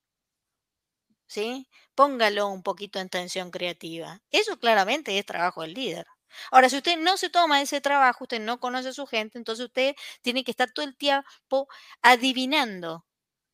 [1.27, 1.67] ¿Sí?
[1.95, 4.21] Póngalo un poquito en tensión creativa.
[4.31, 6.05] Eso claramente es trabajo del líder.
[6.51, 9.65] Ahora, si usted no se toma ese trabajo, usted no conoce a su gente, entonces
[9.65, 11.67] usted tiene que estar todo el tiempo
[12.01, 13.05] adivinando,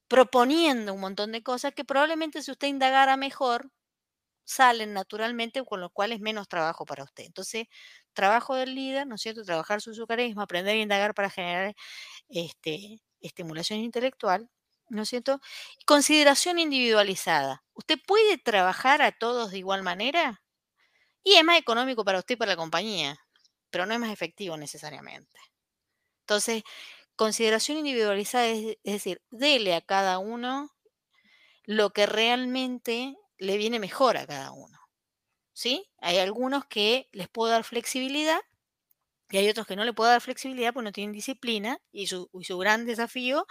[0.09, 3.71] proponiendo un montón de cosas que probablemente si usted indagara mejor,
[4.45, 7.24] salen naturalmente, con lo cual es menos trabajo para usted.
[7.26, 7.67] Entonces,
[8.13, 9.43] trabajo del líder, ¿no es cierto?
[9.43, 10.03] Trabajar su, su
[10.38, 11.76] aprender a indagar para generar
[12.30, 14.49] este, estimulación intelectual,
[14.94, 15.41] ¿no es cierto?
[15.86, 17.64] Consideración individualizada.
[17.74, 20.44] ¿Usted puede trabajar a todos de igual manera?
[21.24, 23.20] Y es más económico para usted y para la compañía,
[23.70, 25.39] pero no es más efectivo necesariamente.
[26.22, 26.64] Entonces,
[27.16, 30.70] consideración individualizada es, decir, dele a cada uno
[31.66, 34.80] lo que realmente le viene mejor a cada uno.
[35.54, 35.89] ¿sí?
[36.00, 38.41] Hay algunos que les puedo dar flexibilidad
[39.30, 42.30] y hay otros que no le puedo dar flexibilidad porque no tienen disciplina y su,
[42.60, 43.48] gran desafío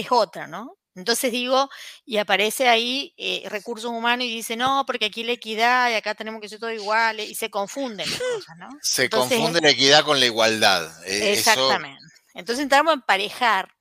[0.00, 0.76] es otra, ¿no?
[0.94, 1.68] Entonces digo,
[2.04, 6.14] y aparece ahí eh, recursos humanos y dice, no, porque aquí la equidad y acá
[6.14, 8.68] tenemos que ser todo igual y se confunden las cosas, ¿no?
[8.82, 10.90] Se confunde la equidad con la igualdad.
[11.06, 12.02] E, exactamente.
[12.34, 13.72] Entonces entramos a emparejar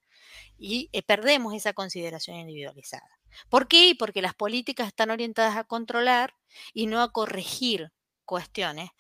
[0.60, 3.10] y eh, perdemos esa consideración individualizada.
[3.50, 3.96] ¿Por qué?
[3.98, 6.36] Porque las políticas están orientadas a controlar
[6.74, 7.92] y no a corregir
[8.26, 8.92] cuestiones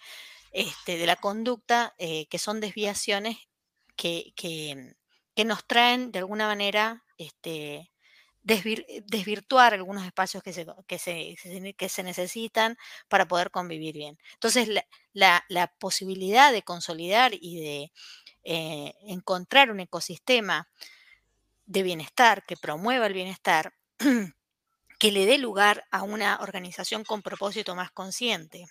[0.52, 3.38] este, de la conducta que son desviaciones
[3.98, 4.96] que,
[5.46, 7.92] nos traen de alguna manera este,
[8.44, 12.78] desvirtuar algunos espacios que se, que, se, necesitan
[13.10, 14.18] para poder convivir bien.
[14.34, 14.70] Entonces,
[15.14, 17.92] la, posibilidad de consolidar y de
[18.44, 20.70] eh, encontrar un ecosistema
[21.66, 23.74] de bienestar que promueva el bienestar
[25.00, 28.66] que le dé lugar a una organización con propósito más consciente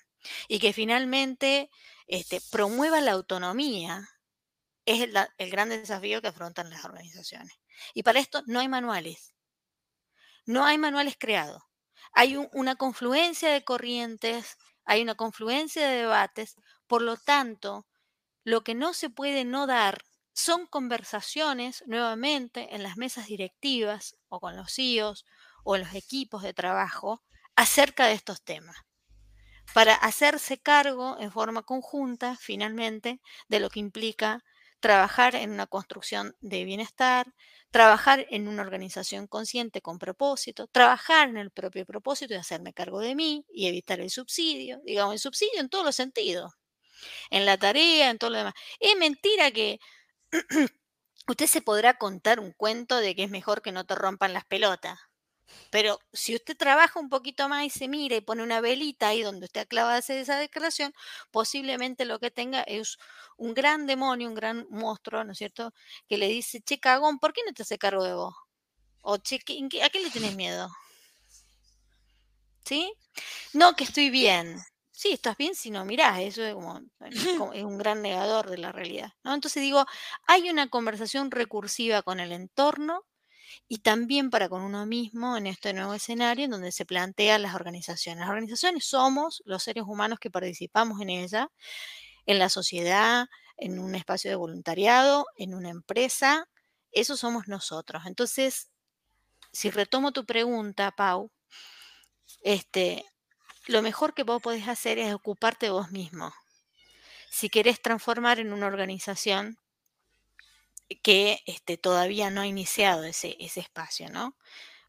[0.48, 1.70] y que finalmente
[2.06, 4.08] este, promueva la autonomía,
[4.84, 5.02] es
[5.38, 7.52] el, gran desafío que afrontan las organizaciones.
[7.94, 9.34] Y para esto no hay manuales,
[10.46, 11.62] no hay manuales creados.
[12.12, 16.54] Hay una confluencia de corrientes, hay una confluencia de debates,
[16.86, 17.86] por lo tanto,
[18.44, 24.40] lo que no se puede no dar son conversaciones nuevamente en las mesas directivas o
[24.40, 25.24] con los CEOs
[25.64, 27.22] o en los equipos de trabajo
[27.56, 28.76] acerca de estos temas,
[29.74, 34.44] para hacerse cargo en forma conjunta, finalmente, de lo que implica
[34.86, 37.34] trabajar en una construcción de bienestar,
[37.72, 43.00] trabajar en una organización consciente con propósito, trabajar en el propio propósito y hacerme cargo
[43.00, 46.52] de mí y evitar el subsidio, digamos, el subsidio en todos los sentidos,
[47.30, 48.54] en la tarea, en todo lo demás.
[48.80, 49.80] Es mentira que
[51.28, 54.44] usted se podrá contar un cuento de que es mejor que no te rompan las
[54.44, 54.98] pelotas.
[55.70, 59.22] Pero si usted trabaja un poquito más y se mira y pone una velita ahí
[59.22, 60.92] donde usted hacer esa declaración,
[61.30, 62.98] posiblemente lo que tenga es
[63.36, 65.72] un gran demonio, un gran monstruo, ¿no es cierto?
[66.08, 68.34] Que le dice, che, cagón, ¿por qué no te hace cargo de vos?
[69.02, 70.68] O ¿A qué le tenés miedo?
[72.64, 72.92] ¿Sí?
[73.52, 74.58] No, que estoy bien.
[74.90, 76.80] Sí, estás bien si no mirás, eso es como,
[77.52, 79.12] es un gran negador de la realidad.
[79.24, 79.84] Entonces digo,
[80.26, 83.04] hay una conversación recursiva con el entorno
[83.68, 87.54] y también para con uno mismo en este nuevo escenario en donde se plantean las
[87.54, 88.20] organizaciones.
[88.20, 91.50] Las organizaciones somos los seres humanos que participamos en ella,
[92.26, 93.26] en la sociedad,
[93.56, 96.48] en un espacio de voluntariado, en una empresa,
[96.92, 98.04] eso somos nosotros.
[98.06, 98.70] Entonces,
[99.52, 101.30] si retomo tu pregunta, Pau,
[102.42, 103.04] este,
[103.66, 106.32] lo mejor que vos podés hacer es ocuparte vos mismo.
[107.30, 109.58] Si querés transformar en una organización
[111.02, 114.36] que este, todavía no ha iniciado ese, ese espacio, ¿no?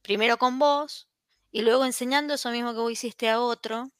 [0.02, 1.08] Primero con vos
[1.52, 3.92] y luego enseñando eso mismo que vos hiciste a otro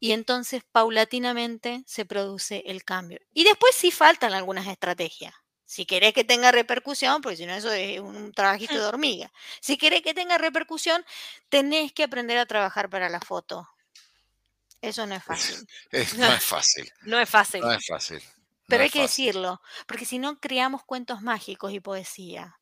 [0.00, 3.20] y entonces paulatinamente se produce el cambio.
[3.32, 5.34] Y después sí faltan algunas estrategias.
[5.64, 9.30] Si querés que tenga repercusión, porque si no eso es un trabajito de hormiga.
[9.60, 11.04] Si querés que tenga repercusión,
[11.50, 13.68] tenés que aprender a trabajar para la foto.
[14.80, 15.56] Eso no es fácil.
[16.16, 16.92] no es fácil.
[17.02, 17.60] No es fácil.
[17.60, 18.22] No es fácil.
[18.68, 22.58] Pero hay que decirlo, porque si no creamos cuentos mágicos y poesía.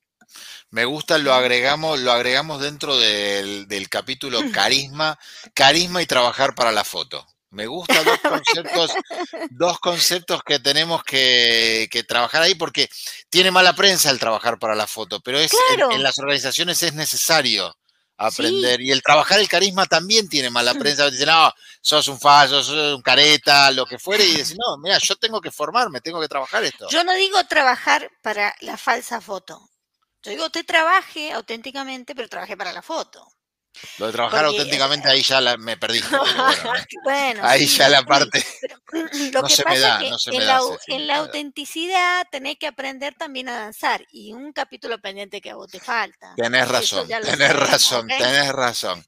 [0.71, 5.19] Me gusta, lo agregamos, lo agregamos dentro del, capítulo carisma,
[5.53, 7.27] carisma y trabajar para la foto.
[7.51, 8.93] Me gustan dos conceptos,
[9.51, 12.89] dos conceptos que tenemos que, trabajar ahí porque
[13.29, 15.53] tiene mala prensa el trabajar para la foto, pero es
[15.91, 17.75] en, las organizaciones es necesario
[18.17, 18.81] aprender.
[18.81, 21.11] Y el trabajar el carisma también tiene mala prensa.
[21.11, 24.25] Dicen, no, sos un falso, sos un careta, lo que fuere.
[24.25, 26.89] Y dicen, no, mira, yo tengo que formarme, tengo que trabajar esto.
[26.91, 29.71] Yo no digo trabajar para la falsa foto.
[30.23, 33.27] Yo digo, te trabaje auténticamente, pero trabaje para la foto.
[33.99, 36.01] Lo de trabajar auténticamente, ahí ya me perdí.
[37.05, 38.45] Bueno, ahí ya la parte.
[39.33, 43.59] lo que pasa es que en, la, en la autenticidad tenés que aprender también a
[43.59, 44.05] danzar.
[44.11, 46.35] Y un capítulo pendiente que a vos te falta.
[46.37, 49.05] Tenés razón, tenés razón, tenés razón.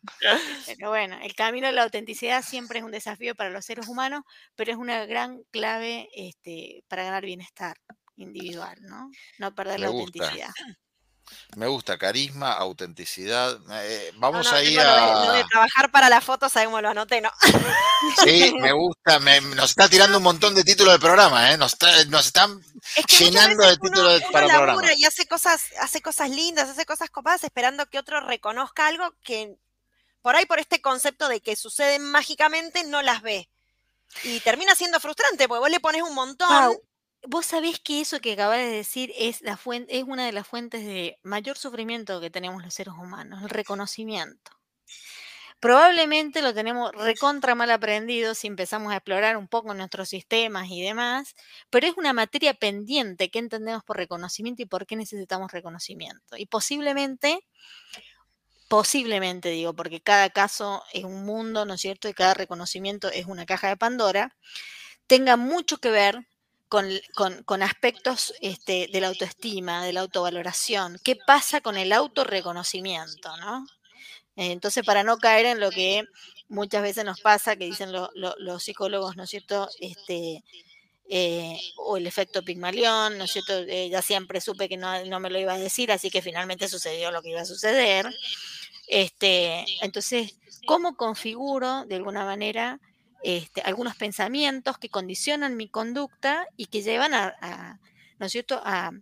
[0.67, 4.23] Pero bueno, el camino de la autenticidad siempre es un desafío para los seres humanos,
[4.55, 7.77] pero es una gran clave este, para ganar bienestar
[8.17, 9.11] individual, ¿no?
[9.39, 10.51] No perder la autenticidad.
[11.57, 13.59] Me gusta carisma, autenticidad.
[13.71, 15.27] Eh, vamos a ir a.
[15.27, 17.31] Lo de, trabajar para la foto, sabemos, lo anoté, ¿no?
[18.23, 19.19] Sí, me gusta.
[19.19, 21.59] nos está tirando un montón de títulos del programa, ¿eh?
[21.59, 22.63] Nos, están
[23.19, 24.83] llenando de títulos para el programa.
[24.97, 29.57] Y hace cosas, hace cosas lindas, hace cosas copadas, esperando que otro reconozca algo que
[30.23, 33.49] por ahí, por este concepto de que suceden mágicamente, no las ve.
[34.25, 36.77] Y termina siendo frustrante, porque vos le pones un montón.
[37.31, 41.19] Vos sabés que eso que acabas de decir es, es una de las fuentes de
[41.23, 44.51] mayor sufrimiento que tenemos los seres humanos, el reconocimiento.
[45.61, 50.81] Probablemente lo tenemos recontra mal aprendido si empezamos a explorar un poco nuestros sistemas y
[50.81, 51.35] demás,
[51.69, 56.35] pero es una materia pendiente que entendemos por reconocimiento y por qué necesitamos reconocimiento.
[56.39, 57.41] Y posiblemente,
[58.69, 62.09] posiblemente digo, porque cada caso es un mundo, ¿no es cierto?
[62.09, 64.35] Y cada reconocimiento es una caja de Pandora,
[65.07, 66.27] tenga mucho que ver
[66.69, 70.99] con, aspectos este, de la autoestima, de la autovaloración.
[71.03, 73.37] ¿Qué pasa con el autorreconocimiento?
[73.39, 73.67] ¿no?
[74.37, 76.05] Entonces, para no caer en lo que
[76.49, 79.69] muchas veces nos pasa, que dicen los psicólogos, ¿no es cierto?
[79.81, 80.45] Este,
[81.09, 83.59] eh, o el efecto Pigmalión, ¿no es cierto?
[83.59, 86.69] Eh, ya siempre supe que no, no, me lo iba a decir, así que finalmente
[86.69, 88.07] sucedió lo que iba a suceder.
[88.87, 92.81] Este, entonces, ¿cómo configuro de alguna manera
[93.23, 97.81] este, algunos pensamientos que condicionan mi conducta y que llevan a,
[98.19, 98.93] ¿no cierto?, a,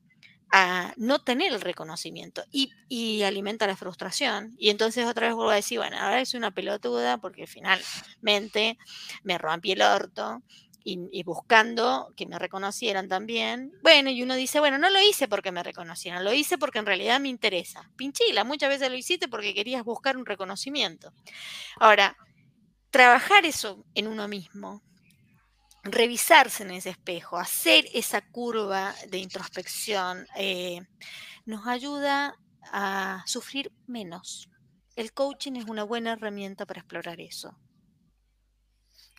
[0.96, 4.54] no tener el reconocimiento y, alimenta la frustración.
[4.58, 8.78] Y entonces otra vez vuelvo a decir, bueno, ahora es una pelotuda porque finalmente
[9.22, 10.40] me rompí el orto
[10.82, 13.72] y, buscando que me reconocieran también.
[13.82, 16.86] Bueno, y uno dice, bueno, no lo hice porque me reconocieran, lo hice porque en
[16.86, 17.90] realidad me interesa.
[17.96, 21.12] Pinchila, muchas veces lo hiciste porque querías buscar un reconocimiento.
[21.80, 22.16] Ahora,
[22.96, 24.82] trabajar eso en uno mismo,
[25.82, 30.80] revisarse en ese espejo, hacer esa curva de introspección, eh,
[31.44, 32.34] nos ayuda
[32.72, 34.48] a sufrir menos.
[34.96, 37.54] El coaching es una buena herramienta para explorar eso.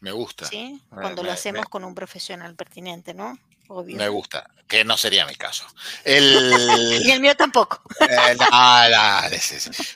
[0.02, 0.46] Me gusta.
[0.46, 0.82] ¿Sí?
[0.90, 3.38] Cuando lo hacemos con un profesional pertinente, ¿no?
[3.68, 3.96] Obvio.
[3.98, 5.68] Me gusta, que no sería mi caso.
[6.04, 6.24] El...
[7.06, 7.84] y el mío tampoco.
[8.00, 8.38] Eh,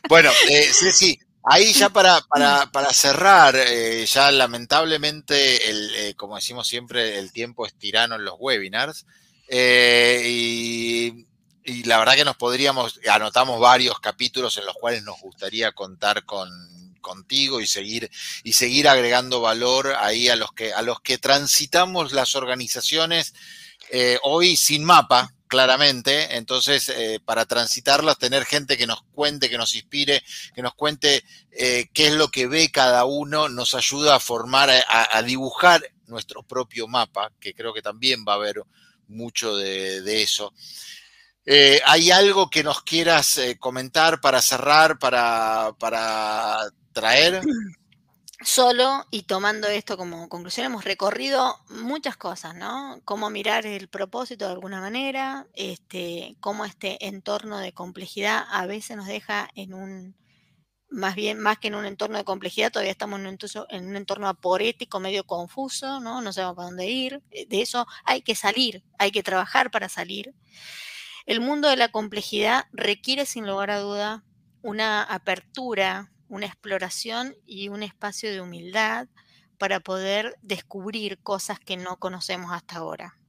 [0.07, 6.35] bueno, eh, sí, sí, Ahí ya para, para, cerrar, eh, ya lamentablemente, el, eh, como
[6.35, 9.05] decimos siempre, el tiempo es tirano en los webinars.
[9.47, 11.25] Eh, y,
[11.85, 16.49] la verdad que nos podríamos, anotamos varios capítulos en los cuales nos gustaría contar con,
[17.01, 18.11] contigo y seguir,
[18.43, 23.33] y seguir agregando valor ahí a los que, a los que transitamos las organizaciones
[24.23, 26.37] hoy sin mapa, claramente.
[26.37, 30.23] Entonces, eh, para transitarlos, tener gente que nos cuente, que nos inspire,
[30.55, 34.69] que nos cuente eh, qué es lo que ve cada uno, nos ayuda a formar,
[34.69, 38.63] a, dibujar nuestro propio mapa, que creo que también va a haber
[39.09, 40.53] mucho de, eso.
[41.45, 46.61] Eh, ¿Hay algo que nos quieras comentar para cerrar, para, para
[46.93, 47.41] traer?
[48.43, 53.01] Solo y tomando esto como conclusión, hemos recorrido muchas cosas, ¿no?
[53.05, 58.97] Cómo mirar el propósito de alguna manera, este, cómo este entorno de complejidad a veces
[58.97, 60.15] nos deja en un,
[60.89, 63.87] más bien, más que en un entorno de complejidad, todavía estamos en un entorno, en
[63.87, 66.21] un entorno aporético, medio confuso, ¿no?
[66.21, 67.21] No sabemos para dónde ir.
[67.31, 70.33] Eh, de eso hay que salir, hay que trabajar para salir.
[71.25, 74.23] El mundo de la complejidad requiere, sin lugar a duda,
[74.63, 79.09] una apertura una exploración y un espacio de humildad
[79.57, 83.19] para poder descubrir cosas que no conocemos hasta ahora.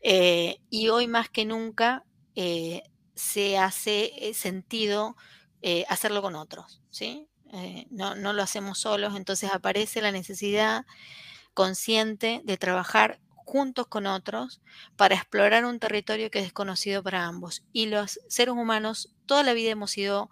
[0.00, 2.04] Eh, y hoy más que nunca
[2.36, 5.16] eh, se hace eh, sentido
[5.88, 7.28] hacerlo con otros, ¿sí?
[7.90, 10.84] no, no lo hacemos solos, entonces aparece la necesidad
[11.54, 14.60] consciente de trabajar juntos con otros
[14.96, 17.62] para explorar un territorio que es desconocido para ambos.
[17.72, 20.30] Y los seres humanos toda la vida hemos sido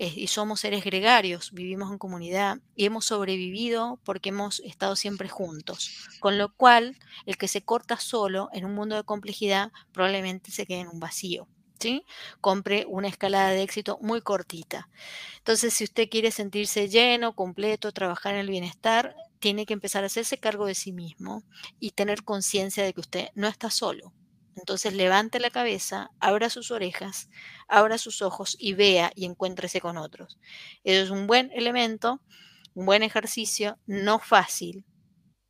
[0.00, 5.90] y somos seres gregarios, vivimos en comunidad y hemos sobrevivido porque hemos estado siempre juntos.
[6.20, 6.96] Con lo cual,
[7.26, 11.00] el que se corta solo en un mundo de complejidad probablemente se quede en un
[11.00, 11.48] vacío.
[11.78, 12.04] ¿Sí?
[12.42, 14.90] Compre una escalada de éxito muy cortita.
[15.38, 20.06] Entonces, si usted quiere sentirse lleno, completo, trabajar en el bienestar, tiene que empezar a
[20.06, 21.42] hacerse cargo de sí mismo
[21.78, 24.12] y tener conciencia de que usted no está solo,
[24.56, 27.28] entonces levante la cabeza, abra sus orejas,
[27.68, 30.38] abra sus ojos y vea y encuéntrese con otros.
[30.84, 32.20] Eso es un buen elemento,
[32.74, 34.84] un buen ejercicio, no fácil,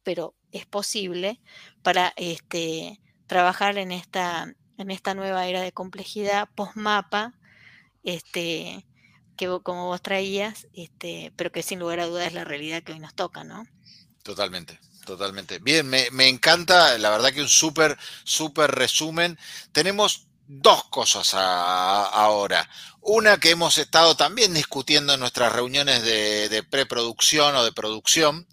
[0.03, 1.41] pero es posible
[1.83, 7.35] para este, trabajar en esta, en esta nueva era de complejidad post-mapa,
[8.03, 8.87] este,
[9.37, 12.93] que como vos traías, este, pero que sin lugar a dudas es la realidad que
[12.93, 13.65] hoy nos toca, ¿no?
[14.23, 14.79] Totalmente.
[15.05, 15.59] Totalmente.
[15.59, 19.39] Bien, me, encanta, la verdad que un súper, súper resumen.
[19.73, 22.69] Tenemos dos cosas ahora.
[23.03, 28.47] Una que hemos estado también discutiendo en nuestras reuniones de, preproducción o de producción,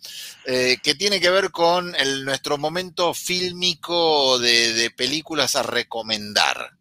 [0.45, 1.93] eh, que tiene que ver con
[2.24, 6.72] nuestro momento fílmico de, películas a recomendar.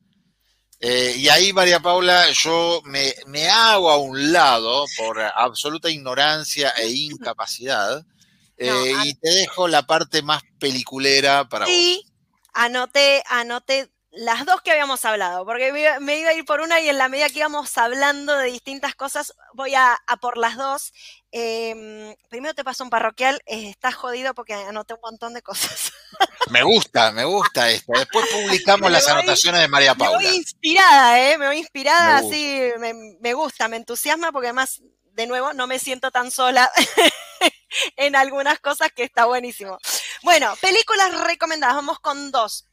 [0.79, 6.71] Eh, y ahí, María Paula, yo me, me hago a un lado por absoluta ignorancia
[6.71, 8.05] e incapacidad
[8.59, 12.05] eh, y te dejo la parte más peliculera para sí,
[12.55, 16.89] anoté, anoté las dos que habíamos hablado, porque me iba a ir por una y
[16.89, 20.95] en la medida que íbamos hablando de distintas cosas, voy a, por las dos.
[21.31, 25.93] Em, primero te paso un parroquial, eh, estás jodido porque anoté un montón de cosas.
[26.51, 27.93] Me gusta, me gusta esto.
[27.93, 30.19] Después publicamos las anotaciones de María Paula.
[30.19, 31.37] Me voy inspirada, ¿eh?
[31.37, 34.81] Me voy inspirada, así, me, me gusta, me entusiasma porque además
[35.17, 36.71] de nuevo, no me siento tan sola
[37.97, 39.79] en algunas cosas que está buenísimo.
[40.23, 42.67] Bueno, películas recomendadas, vamos con dos.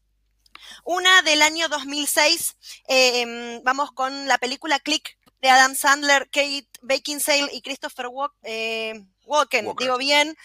[0.84, 7.50] Una del año 2006, em, vamos con la película Click de Adam Sandler, Kate Beckinsale
[7.54, 8.08] y Christopher
[8.44, 10.38] eh, Walken, digo bien.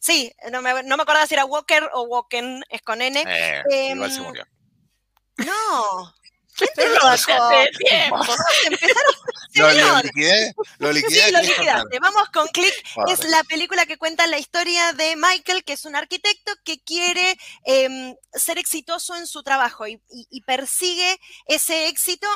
[0.00, 3.22] Sí, no me, no me acordaba si era Walker o Walken, es con N.
[3.26, 4.46] Eh, igual se em, murió.
[5.38, 6.14] No,
[6.56, 7.50] ¿Quién te lo bajó?
[8.64, 9.14] Empezaron.
[9.54, 11.26] Lo, liquidé, lo liquidé.
[11.26, 11.98] Sí, lo liquidaste.
[11.98, 12.74] Vamos con Click.
[13.08, 17.38] Es la película que cuenta la historia de Michael, que es un arquitecto que quiere
[17.64, 20.00] em, ser exitoso en su trabajo y,
[20.46, 22.28] persigue ese éxito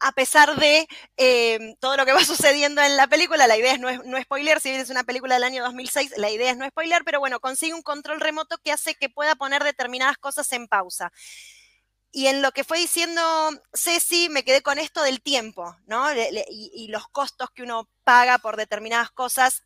[0.00, 3.80] a pesar de em, todo lo que va sucediendo en la película, la idea es
[3.80, 6.68] no, no spoiler, si bien es una película del año 2006, la idea es no
[6.68, 10.66] spoiler, pero bueno, consigue un control remoto que hace que pueda poner determinadas cosas en
[10.66, 11.12] pausa.
[12.10, 13.22] Y en lo que fue diciendo
[13.74, 16.06] Ceci, me quedé con esto del tiempo, ¿no?
[16.48, 19.64] y, los costos que uno paga por determinadas cosas.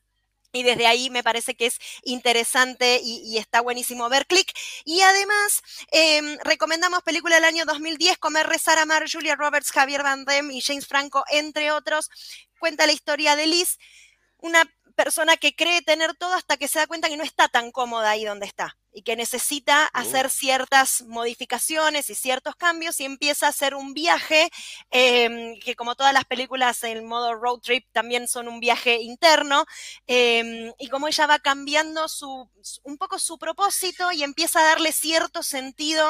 [0.55, 4.53] Y desde ahí me parece que es interesante y, está buenísimo ver Click.
[4.85, 5.63] Y además,
[5.93, 10.61] em, recomendamos película del año 2010, Comer, Rezar, Amar, Julia Roberts, Javier Van Damme y
[10.61, 12.11] James Franco, entre otros.
[12.59, 13.79] Cuenta la historia de Liz,
[14.39, 14.63] una
[14.93, 18.11] persona que cree tener todo hasta que se da cuenta que no está tan cómoda
[18.11, 23.49] ahí donde está y que necesita hacer ciertas modificaciones y ciertos cambios y empieza a
[23.51, 24.51] hacer un viaje,
[24.91, 29.65] em, que como todas las películas en modo road trip también son un viaje interno,
[30.07, 32.51] em, y como ella va cambiando su,
[32.83, 36.07] un poco su propósito y empieza a darle cierto sentido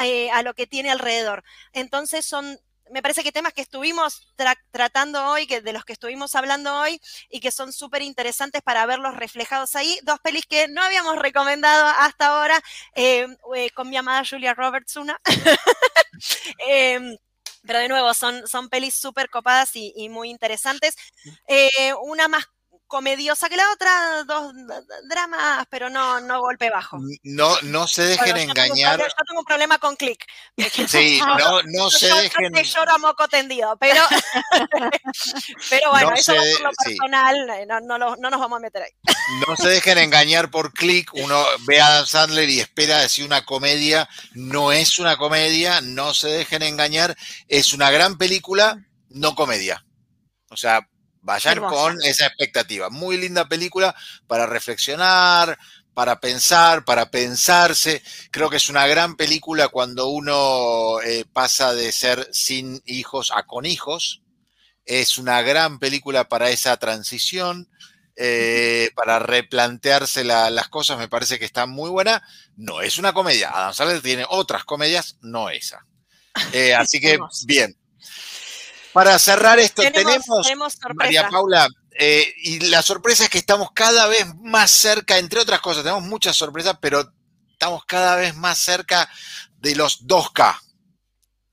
[0.00, 1.44] eh, a lo que tiene alrededor.
[1.72, 2.58] Entonces son
[2.90, 4.26] me parece que temas que estuvimos
[4.70, 8.86] tratando hoy, que de los que estuvimos hablando hoy y que son súper interesantes para
[8.86, 9.98] verlos reflejados ahí.
[10.02, 12.62] Dos pelis que no habíamos recomendado hasta ahora,
[12.94, 13.26] eh,
[13.56, 15.20] eh, con mi amada Julia Roberts, una.
[16.68, 17.16] Em,
[17.66, 20.96] pero de nuevo, son, son pelis súper copadas y, muy interesantes.
[21.48, 22.46] Eh, una más
[22.92, 24.52] comediosa que la otra, dos
[25.08, 26.98] dramas, pero no, no golpe bajo.
[27.22, 28.98] No, no se dejen engañar.
[28.98, 30.22] yo tengo un problema con click.
[30.86, 32.52] Sí, no, no se dejen.
[32.52, 34.02] Yo lloro a moco tendido, pero,
[35.70, 38.82] pero bueno, eso es por lo personal, eh, no, no, no, nos vamos a meter
[38.82, 38.92] ahí.
[39.48, 41.14] No se dejen engañar por click.
[41.14, 44.06] Uno ve a Adam Sandler y espera decir una comedia.
[44.34, 47.16] No es una comedia, no se dejen engañar.
[47.48, 49.82] Es una gran película, no comedia.
[50.50, 50.86] O sea,
[51.22, 52.90] Vayan con esa expectativa.
[52.90, 53.94] Muy linda película
[54.26, 55.56] para reflexionar,
[55.94, 58.02] para pensar, para pensarse.
[58.30, 63.44] Creo que es una gran película cuando uno eh, pasa de ser sin hijos a
[63.44, 64.22] con hijos.
[64.84, 67.68] Es una gran película para esa transición,
[68.16, 70.98] eh, para replantearse las cosas.
[70.98, 72.22] Me parece que está muy buena.
[72.56, 73.50] No es una comedia.
[73.50, 75.86] Adam Sandler tiene otras comedias, no esa.
[76.52, 77.76] Eh, así que, bien.
[78.92, 80.46] Para cerrar esto, tenemos,
[80.94, 81.68] María Paula,
[81.98, 86.04] eh, y la sorpresa es que estamos cada vez más cerca, entre otras cosas, tenemos
[86.04, 87.12] muchas sorpresas, pero
[87.50, 89.08] estamos cada vez más cerca
[89.58, 90.58] de los 2K.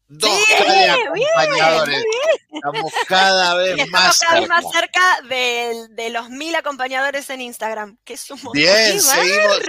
[0.08, 2.04] Dos de acompañadores.
[2.52, 5.22] Estamos cada vez más cada vez más cerca.
[5.30, 9.60] de, los mil acompañadores en Instagram, que es un Bien, seguimos,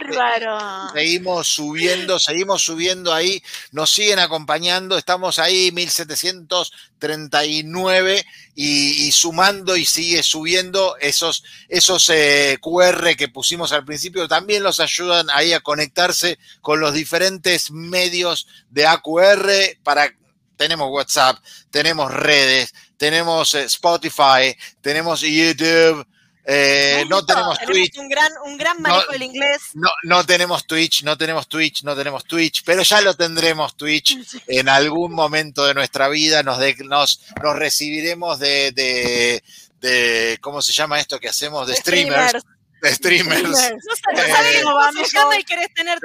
[0.94, 8.24] seguimos subiendo, seguimos subiendo ahí, nos siguen acompañando, estamos ahí 1739
[8.54, 14.62] y, y sumando y sigue subiendo esos, esos eh, QR que pusimos al principio, también
[14.62, 20.14] los ayudan ahí a conectarse con los diferentes medios de AQR para
[20.61, 21.38] tenemos WhatsApp,
[21.70, 26.06] tenemos redes, tenemos eh, Spotify, tenemos YouTube,
[26.44, 27.96] eh, no tenemos Twitch.
[27.96, 29.62] Un gran, un gran manejo del inglés.
[29.72, 34.18] No, no tenemos Twitch, no tenemos Twitch, no tenemos Twitch, pero ya lo tendremos Twitch
[34.48, 36.42] en algún momento de nuestra vida.
[36.42, 39.42] Nos, nos, nos recibiremos de, de,
[39.80, 41.68] de, ¿cómo se llama esto que hacemos?
[41.68, 42.44] De, streamers
[42.84, 43.48] streamers.
[43.48, 45.98] No, cómo se llama y querés tener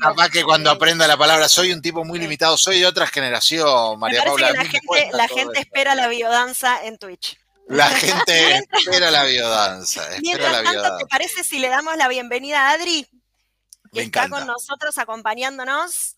[0.00, 3.98] Capaz que cuando aprenda la palabra, soy un tipo muy limitado, soy de otra generación,
[3.98, 4.52] María Paula.
[4.52, 7.38] la gente, la gente espera la biodanza en Twitch.
[7.68, 10.06] La gente espera la biodanza.
[10.22, 13.06] Mientras la tanto, ¿te parece si le damos la bienvenida a Adri?
[13.92, 16.16] Que está con nosotros acompañándonos.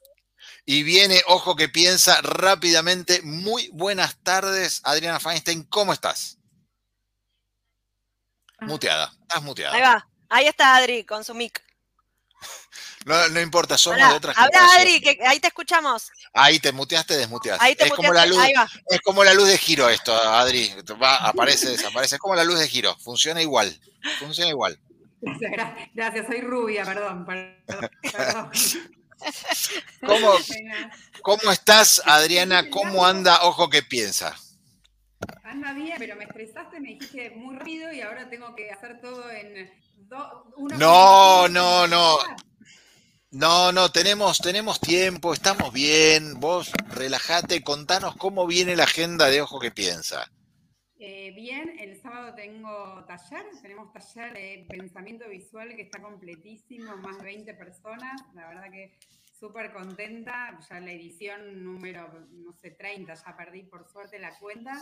[0.64, 3.20] Y viene, ojo que piensa rápidamente.
[3.22, 5.64] Muy buenas tardes, Adriana Feinstein.
[5.64, 6.38] ¿Cómo estás?
[8.60, 9.74] Muteada, estás muteada.
[9.74, 11.62] Ahí va, ahí está Adri con su mic.
[13.06, 16.10] No, no importa, somos de otras Habla Adri, que ahí te escuchamos.
[16.34, 17.64] Ahí te muteaste, desmuteaste.
[17.64, 18.38] Ahí te es, como la luz,
[18.90, 20.70] es como la luz de giro esto, Adri.
[21.02, 22.16] Va, aparece, desaparece.
[22.16, 22.94] Es como la luz de giro.
[22.98, 23.74] Funciona igual.
[24.18, 24.78] Funciona igual.
[25.94, 27.26] Gracias, soy rubia, perdón.
[30.06, 30.34] ¿Cómo,
[31.22, 32.68] ¿Cómo estás, Adriana?
[32.68, 33.44] ¿Cómo anda?
[33.44, 34.36] Ojo que piensa.
[35.50, 39.28] Anda bien, pero me estresaste, me dijiste muy rápido y ahora tengo que hacer todo
[39.30, 39.68] en
[40.78, 42.18] No, no, no.
[43.32, 46.38] No, no, tenemos, tenemos tiempo, estamos bien.
[46.38, 50.30] Vos relájate, contanos cómo viene la agenda de Ojo que Piensa.
[51.00, 57.18] Eh, bien, el sábado tengo taller, tenemos taller de pensamiento visual que está completísimo, más
[57.18, 58.20] de 20 personas.
[58.34, 58.96] La verdad que
[59.40, 64.72] súper contenta, ya la edición número, no sé, 30, ya perdí por suerte la cuenta,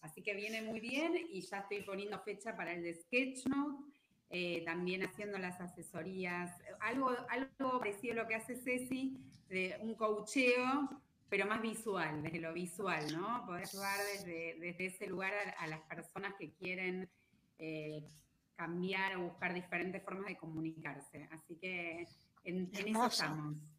[0.00, 3.84] así que viene muy bien y ya estoy poniendo fecha para el de Sketchnote,
[4.30, 9.94] eh, también haciendo las asesorías, algo, algo parecido a lo que hace Ceci, de un
[9.94, 13.44] coacheo, pero más visual, desde lo visual, ¿no?
[13.44, 17.08] Poder ayudar desde, desde ese lugar a, las personas que quieren
[17.58, 18.04] eh,
[18.54, 21.28] cambiar o buscar diferentes formas de comunicarse.
[21.32, 22.06] Así que
[22.44, 23.75] en, en eso estamos.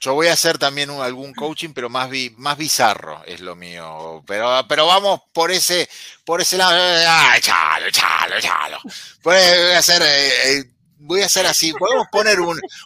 [0.00, 4.22] Yo voy a hacer también algún coaching, pero más, más bizarro es lo mío.
[4.26, 5.88] Pero, pero vamos por ese,
[6.24, 6.78] por ese lado.
[7.06, 8.78] Ah, échalo, échalo, échalo.
[9.22, 10.64] Voy a hacer eh, eh,
[10.98, 12.38] voy a hacer así, podemos poner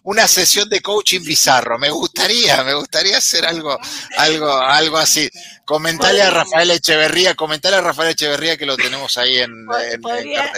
[0.02, 3.78] una sesión de coaching bizarro, me gustaría, me gustaría hacer algo,
[4.16, 5.28] algo, algo así.
[5.72, 9.64] Comentale a Rafael Echeverría, comentale a Rafael Echeverría que lo tenemos ahí en,
[10.02, 10.52] podría,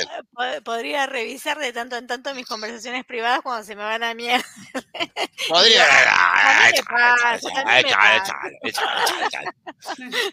[0.64, 4.44] podría revisar de tanto en tanto mis conversaciones privadas cuando se me van a mierda.
[5.48, 5.86] Podría.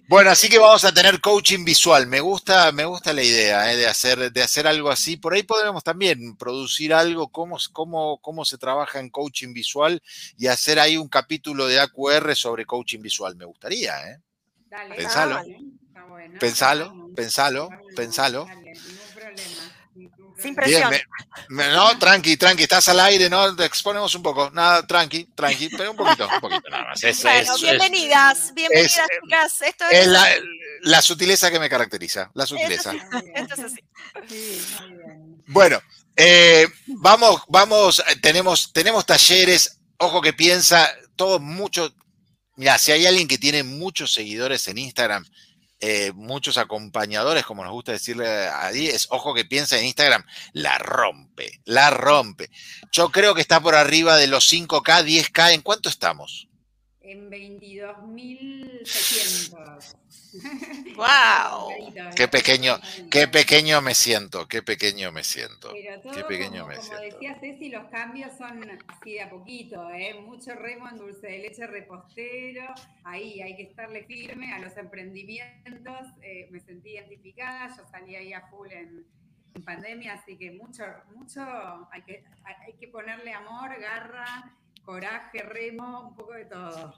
[0.08, 2.08] Bueno, así que vamos a tener coaching visual.
[2.08, 5.18] Me gusta, me gusta la idea eh, de hacer, de hacer algo así.
[5.18, 10.02] Por ahí podremos también producir algo cómo, cómo, cómo se trabaja en coaching visual
[10.40, 13.36] y hacer ahí un capítulo de AQR sobre coaching visual.
[13.36, 14.22] Me gustaría, ¿eh?
[14.72, 15.44] Dale, pensalo.
[16.40, 18.48] pensalo, pensalo, pensalo.
[20.42, 20.94] Sin presión.
[21.50, 23.54] no, tranqui, tranqui, estás al aire, ¿no?
[23.54, 24.50] Te exponemos un poco.
[24.52, 27.02] Nada, tranqui, tranqui, pero un poquito, un poquito nada más.
[27.22, 29.62] bueno, bienvenidas, bienvenidas, chicas.
[29.62, 30.08] Esto es,
[30.84, 32.94] la, sutileza que me caracteriza, la sutileza.
[33.36, 33.84] Esto es así.
[35.48, 35.82] Bueno,
[36.16, 41.94] eh, vamos, vamos, tenemos, tenemos talleres, ojo que piensa, todo mucho.
[42.56, 45.26] Mira, si hay alguien que tiene muchos seguidores en Instagram,
[45.84, 50.24] eh, muchos acompañadores, como nos gusta decirle a es ojo que piensa en Instagram,
[50.54, 52.52] la rompe, la rompe.
[52.92, 55.54] Yo creo que está por arriba de los 5K, 10K.
[55.54, 56.48] ¿En cuánto estamos?
[57.04, 59.96] En 22.600.
[60.96, 61.72] ¡Wow!
[62.16, 62.80] Qué pequeño,
[63.10, 65.74] qué pequeño me siento, qué pequeño me siento.
[65.74, 70.14] qué pequeño como, me como decía Ceci, los cambios son así de a poquito, ¿eh?
[70.22, 72.74] mucho remo en dulce de leche repostero,
[73.04, 78.34] ahí hay que estarle firme a los emprendimientos, eh, me sentí identificada, yo salí ahí
[78.34, 79.06] a full en,
[79.66, 81.42] pandemia, así que mucho, mucho,
[81.92, 84.50] hay que, hay que ponerle amor, garra,
[84.84, 86.94] coraje, remo, un poco de todo.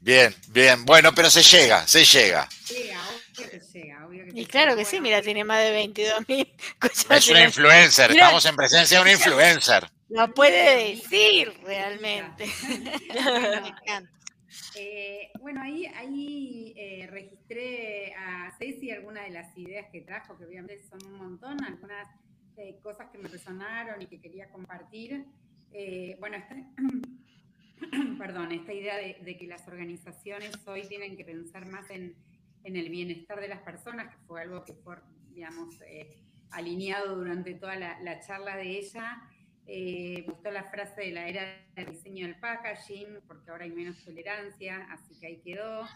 [0.00, 0.84] Bien, bien.
[0.84, 2.48] Bueno, pero se llega, se llega.
[2.68, 4.06] Llega, obvio que llega.
[4.06, 6.54] Obvio y claro que sí, mira, tiene más de 22 mil.
[7.10, 9.88] Es una influencer, estamos en presencia de una influencer.
[10.08, 12.46] Lo puede decir realmente.
[14.74, 20.46] Eh, bueno, ahí, ahí eh, registré a Ceci algunas de las ideas que trajo, que
[20.46, 22.08] obviamente son un montón, algunas
[22.56, 25.26] eh, cosas que me resonaron y que quería compartir.
[26.18, 26.56] Bueno, está,
[28.18, 32.16] perdón, esta idea de, que las organizaciones hoy tienen que pensar más en,
[32.64, 34.96] el bienestar de las personas, que fue algo que fue,
[35.30, 36.22] digamos, eh,
[36.52, 39.20] alineado durante toda la, charla de ella.
[39.66, 43.72] Eh, me gustó la frase de la era del diseño del packaging, porque ahora hay
[43.72, 45.88] menos tolerancia, así que ahí quedó.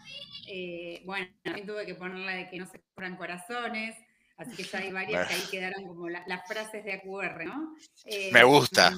[0.48, 3.97] Eh, bueno, también tuve que ponerla de que no se cobran corazones,
[4.36, 7.77] así que ya hay varias que ahí quedaron como las frases de AQR, ¿no?
[8.32, 8.93] me gusta.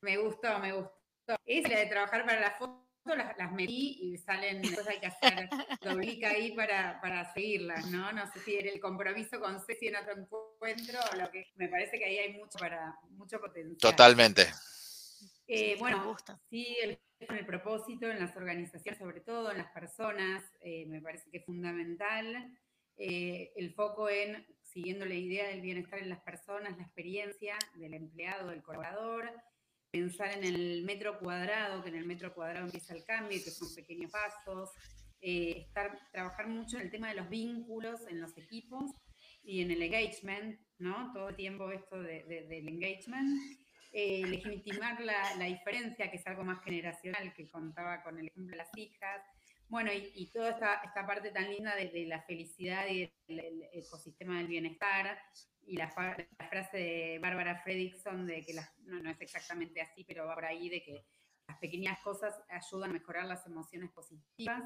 [0.00, 0.92] Me gustó, me gustó.
[1.44, 5.06] Es la de trabajar para la foto, las, las metí y salen, después hay que
[5.06, 5.48] hacer
[5.80, 8.12] doblica ahí para, para seguirlas, ¿no?
[8.12, 11.68] No sé si era el compromiso con Ceci en otro encuentro o lo que me
[11.68, 13.78] parece que ahí hay mucho para mucho potencial.
[13.78, 14.46] Totalmente.
[15.48, 16.16] Eh, bueno,
[16.50, 21.30] sí, el, el propósito en las organizaciones, sobre todo en las personas, eh, me parece
[21.30, 22.52] que es fundamental.
[22.96, 27.94] Eh, el foco en siguiendo la idea del bienestar en las personas, la experiencia del
[27.94, 29.30] empleado, del colaborador,
[29.96, 33.74] pensar en el metro cuadrado, que en el metro cuadrado empieza el cambio, que son
[33.74, 34.70] pequeños pasos,
[35.22, 38.90] eh, estar, trabajar mucho en el tema de los vínculos en los equipos
[39.42, 41.12] y en el engagement, ¿no?
[41.14, 43.40] Todo el tiempo esto del engagement.
[43.92, 48.58] Eh, legitimar la, diferencia, que es algo más generacional, que contaba con el ejemplo de
[48.58, 49.22] las hijas.
[49.68, 54.46] Bueno, y, toda esta, esta, parte tan linda de, la felicidad y del ecosistema del
[54.46, 55.18] bienestar,
[55.62, 60.44] y la, frase de Bárbara Fredrickson de que no, es exactamente así, pero va por
[60.44, 61.04] ahí de que
[61.48, 64.62] las pequeñas cosas ayudan a mejorar las emociones positivas.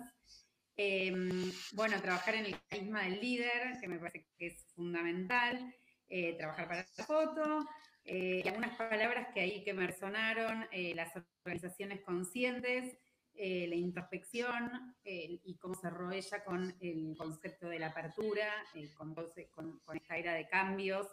[0.76, 5.74] Em, bueno, trabajar en el carisma del líder, que me parece que es fundamental.
[6.12, 7.68] Eh, trabajar para la foto.
[8.04, 11.12] Eh, algunas palabras que ahí que me resonaron, eh, las
[11.44, 12.98] organizaciones conscientes,
[13.42, 18.92] eh, la introspección eh, y cómo cerró ella con el concepto de la apertura, eh,
[18.92, 21.06] con, con, esta era de cambios,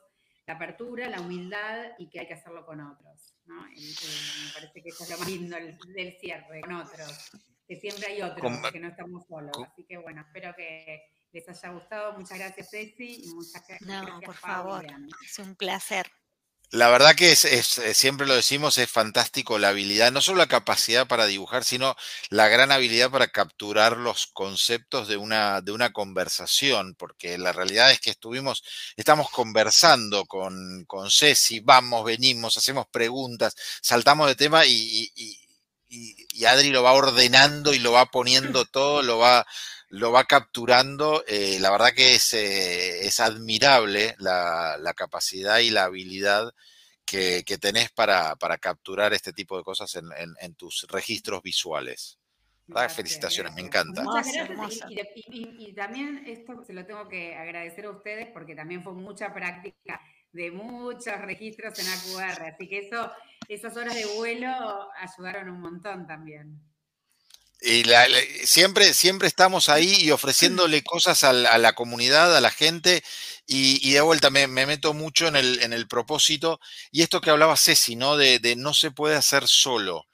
[0.46, 3.34] la apertura, la humildad y que hay que hacerlo con otros.
[3.46, 3.56] me
[4.54, 7.32] parece que eso es lo más lindo del, cierre, con otros,
[7.66, 9.56] que siempre hay otros, que no estamos solos.
[9.66, 11.02] Así que bueno, espero que
[11.32, 12.12] les haya gustado.
[12.20, 13.90] Muchas gracias, Ceci, y muchas gracias.
[13.90, 14.86] No, por favor,
[15.24, 16.12] es un placer.
[16.72, 20.48] La verdad que es, eh, siempre lo decimos, es fantástico la habilidad, no solo la
[20.48, 21.96] capacidad para dibujar, sino
[22.30, 27.92] la gran habilidad para capturar los conceptos de una, de una conversación, porque la realidad
[27.92, 28.64] es que estuvimos,
[28.98, 35.10] estamos conversando con, con Ceci, vamos, venimos, hacemos preguntas, saltamos de tema y,
[35.90, 39.46] y Adri lo va ordenando y lo va poniendo todo, lo va
[39.90, 41.24] lo va capturando.
[41.28, 46.54] Eh, la verdad que es, eh, es admirable la, capacidad y la habilidad
[47.06, 52.20] que, tenés para, capturar este tipo de cosas en, tus registros visuales.
[52.90, 54.04] Felicitaciones, me encanta.
[55.30, 60.02] Y, también esto se lo tengo que agradecer a ustedes porque también fue mucha práctica
[60.34, 63.10] de muchos registros en AQR, así que eso,
[63.48, 64.50] esas horas de vuelo
[65.00, 66.62] ayudaron un montón también.
[67.60, 67.84] Y
[68.46, 73.04] siempre, siempre estamos ahí y ofreciéndole cosas a la, comunidad, a la gente,
[73.48, 76.60] y, de vuelta me, meto mucho en el, en el, propósito.
[76.92, 78.16] Y esto que hablaba Ceci, ¿no?
[78.16, 80.06] De, no se puede hacer solo.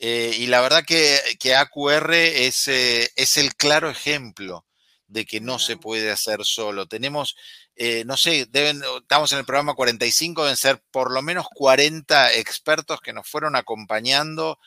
[0.00, 4.64] Eh, y la verdad que, que AQR es, eh, es, el claro ejemplo
[5.06, 6.86] de que no se puede hacer solo.
[6.86, 7.36] Tenemos,
[7.76, 12.34] eh, no sé, deben, estamos en el programa 45, deben ser por lo menos 40
[12.34, 14.58] expertos que nos fueron acompañando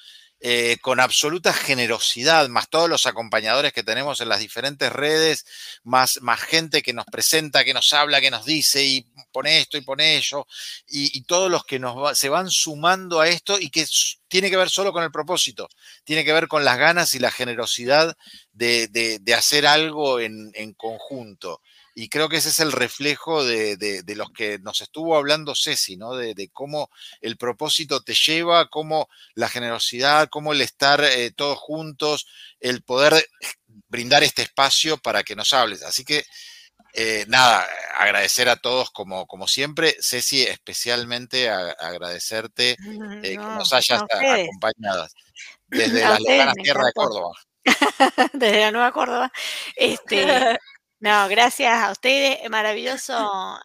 [0.44, 5.46] eh, con absoluta generosidad, más todos los acompañadores que tenemos en las diferentes redes,
[5.84, 9.78] más, más gente que nos presenta, que nos habla, que nos dice y pone esto
[9.78, 10.48] y pone ello,
[10.88, 13.86] y, todos los que nos se van sumando a esto y que
[14.28, 15.70] tiene que ver solo con el propósito,
[16.04, 18.18] tiene que ver con las ganas y la generosidad
[18.52, 21.62] de, hacer algo en, en conjunto.
[21.94, 26.16] Y creo que ese es el reflejo de, los que nos estuvo hablando Ceci, ¿no?
[26.16, 26.90] De, cómo
[27.22, 32.28] el propósito te lleva, cómo la generosidad, cómo el estar eh, todos juntos,
[32.60, 33.26] el poder
[33.90, 35.84] brindar este espacio para que nos hables.
[35.84, 36.24] Así que,
[36.94, 39.96] eh, nada, agradecer a todos como, como siempre.
[40.02, 42.78] Ceci, especialmente agradecerte eh,
[43.22, 45.08] que nos hayas acompañado
[45.68, 47.34] desde la lejana tierra de Córdoba.
[48.34, 49.32] desde la Nueva Córdoba.
[49.76, 50.58] Este,
[51.04, 52.48] No, gracias a ustedes.
[52.52, 53.14] Maravilloso,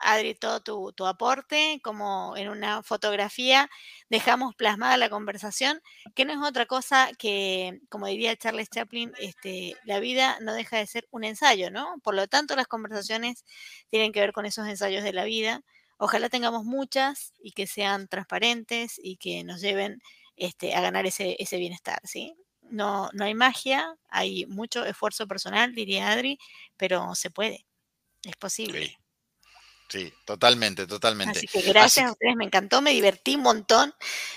[0.00, 0.60] Adri, todo
[0.94, 1.80] tu, aporte.
[1.84, 3.68] Como en una fotografía
[4.08, 5.82] dejamos plasmada la conversación,
[6.14, 10.78] que no es otra cosa que, como diría Charles Chaplin, este, la vida no deja
[10.78, 11.96] de ser un ensayo, ¿no?
[12.02, 13.44] Por lo tanto, las conversaciones
[13.90, 15.60] tienen que ver con esos ensayos de la vida.
[15.98, 20.00] Ojalá tengamos muchas y que sean transparentes y que nos lleven
[20.36, 22.34] este, a ganar ese, ese bienestar, ¿sí?
[22.70, 26.38] No, no hay magia, hay mucho esfuerzo personal, diría Adri,
[26.76, 27.66] pero se puede,
[28.24, 28.98] es posible.
[29.88, 30.12] Sí.
[30.24, 31.38] totalmente, totalmente.
[31.38, 33.94] Así que gracias a ustedes, me encantó, me divertí un montón,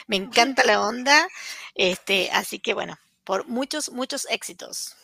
[0.07, 0.15] me
[0.55, 1.27] encanta la onda,
[1.75, 4.95] este, así que bueno, por muchos, muchos éxitos.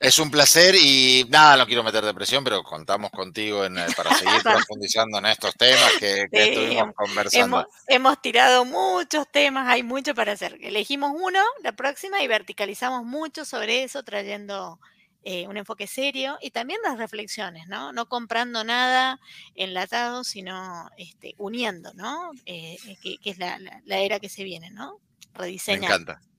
[0.00, 4.42] Es un placer y nada, no quiero meter depresión, pero contamos contigo en, para seguir
[4.42, 7.68] profundizando en estos temas que, estuvimos conversando.
[7.86, 10.56] Hemos, tirado muchos temas, hay mucho para hacer.
[10.62, 14.80] Elegimos uno, la próxima, y verticalizamos mucho sobre eso, trayendo
[15.22, 17.92] eh, un enfoque serio y también las reflexiones, ¿no?
[17.92, 19.20] No comprando nada
[19.54, 22.30] enlatado, sino este, uniendo, ¿no?
[22.46, 24.98] Eh, que, es la, la, era que se viene, ¿no?
[25.34, 25.80] Rediseñar.
[25.80, 26.29] Me encanta.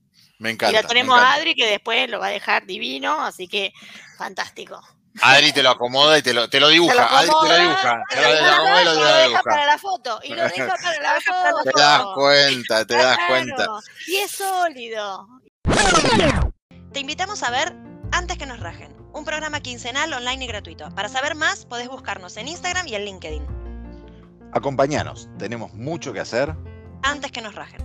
[0.42, 0.76] Me encanta.
[0.76, 3.72] Y lo tenemos a Adri que después lo va a dejar divino, así que
[4.18, 4.80] fantástico.
[5.20, 7.06] Adri te lo acomoda y te lo, te lo dibuja.
[7.16, 8.02] Adri te lo dibuja.
[8.10, 10.20] Te lo, acomoda y lo, deja para la foto.
[10.24, 11.62] Y lo deja para la foto.
[11.62, 13.66] Te das cuenta, te das cuenta.
[14.08, 15.28] Y es sólido.
[16.92, 17.76] Te invitamos a ver
[18.10, 20.90] Antes que nos rajen, un programa quincenal online y gratuito.
[20.90, 23.46] Para saber más, podés buscarnos en Instagram y en LinkedIn.
[24.52, 26.54] Acompáñanos, tenemos mucho que hacer.
[27.04, 27.80] Antes que nos rajen.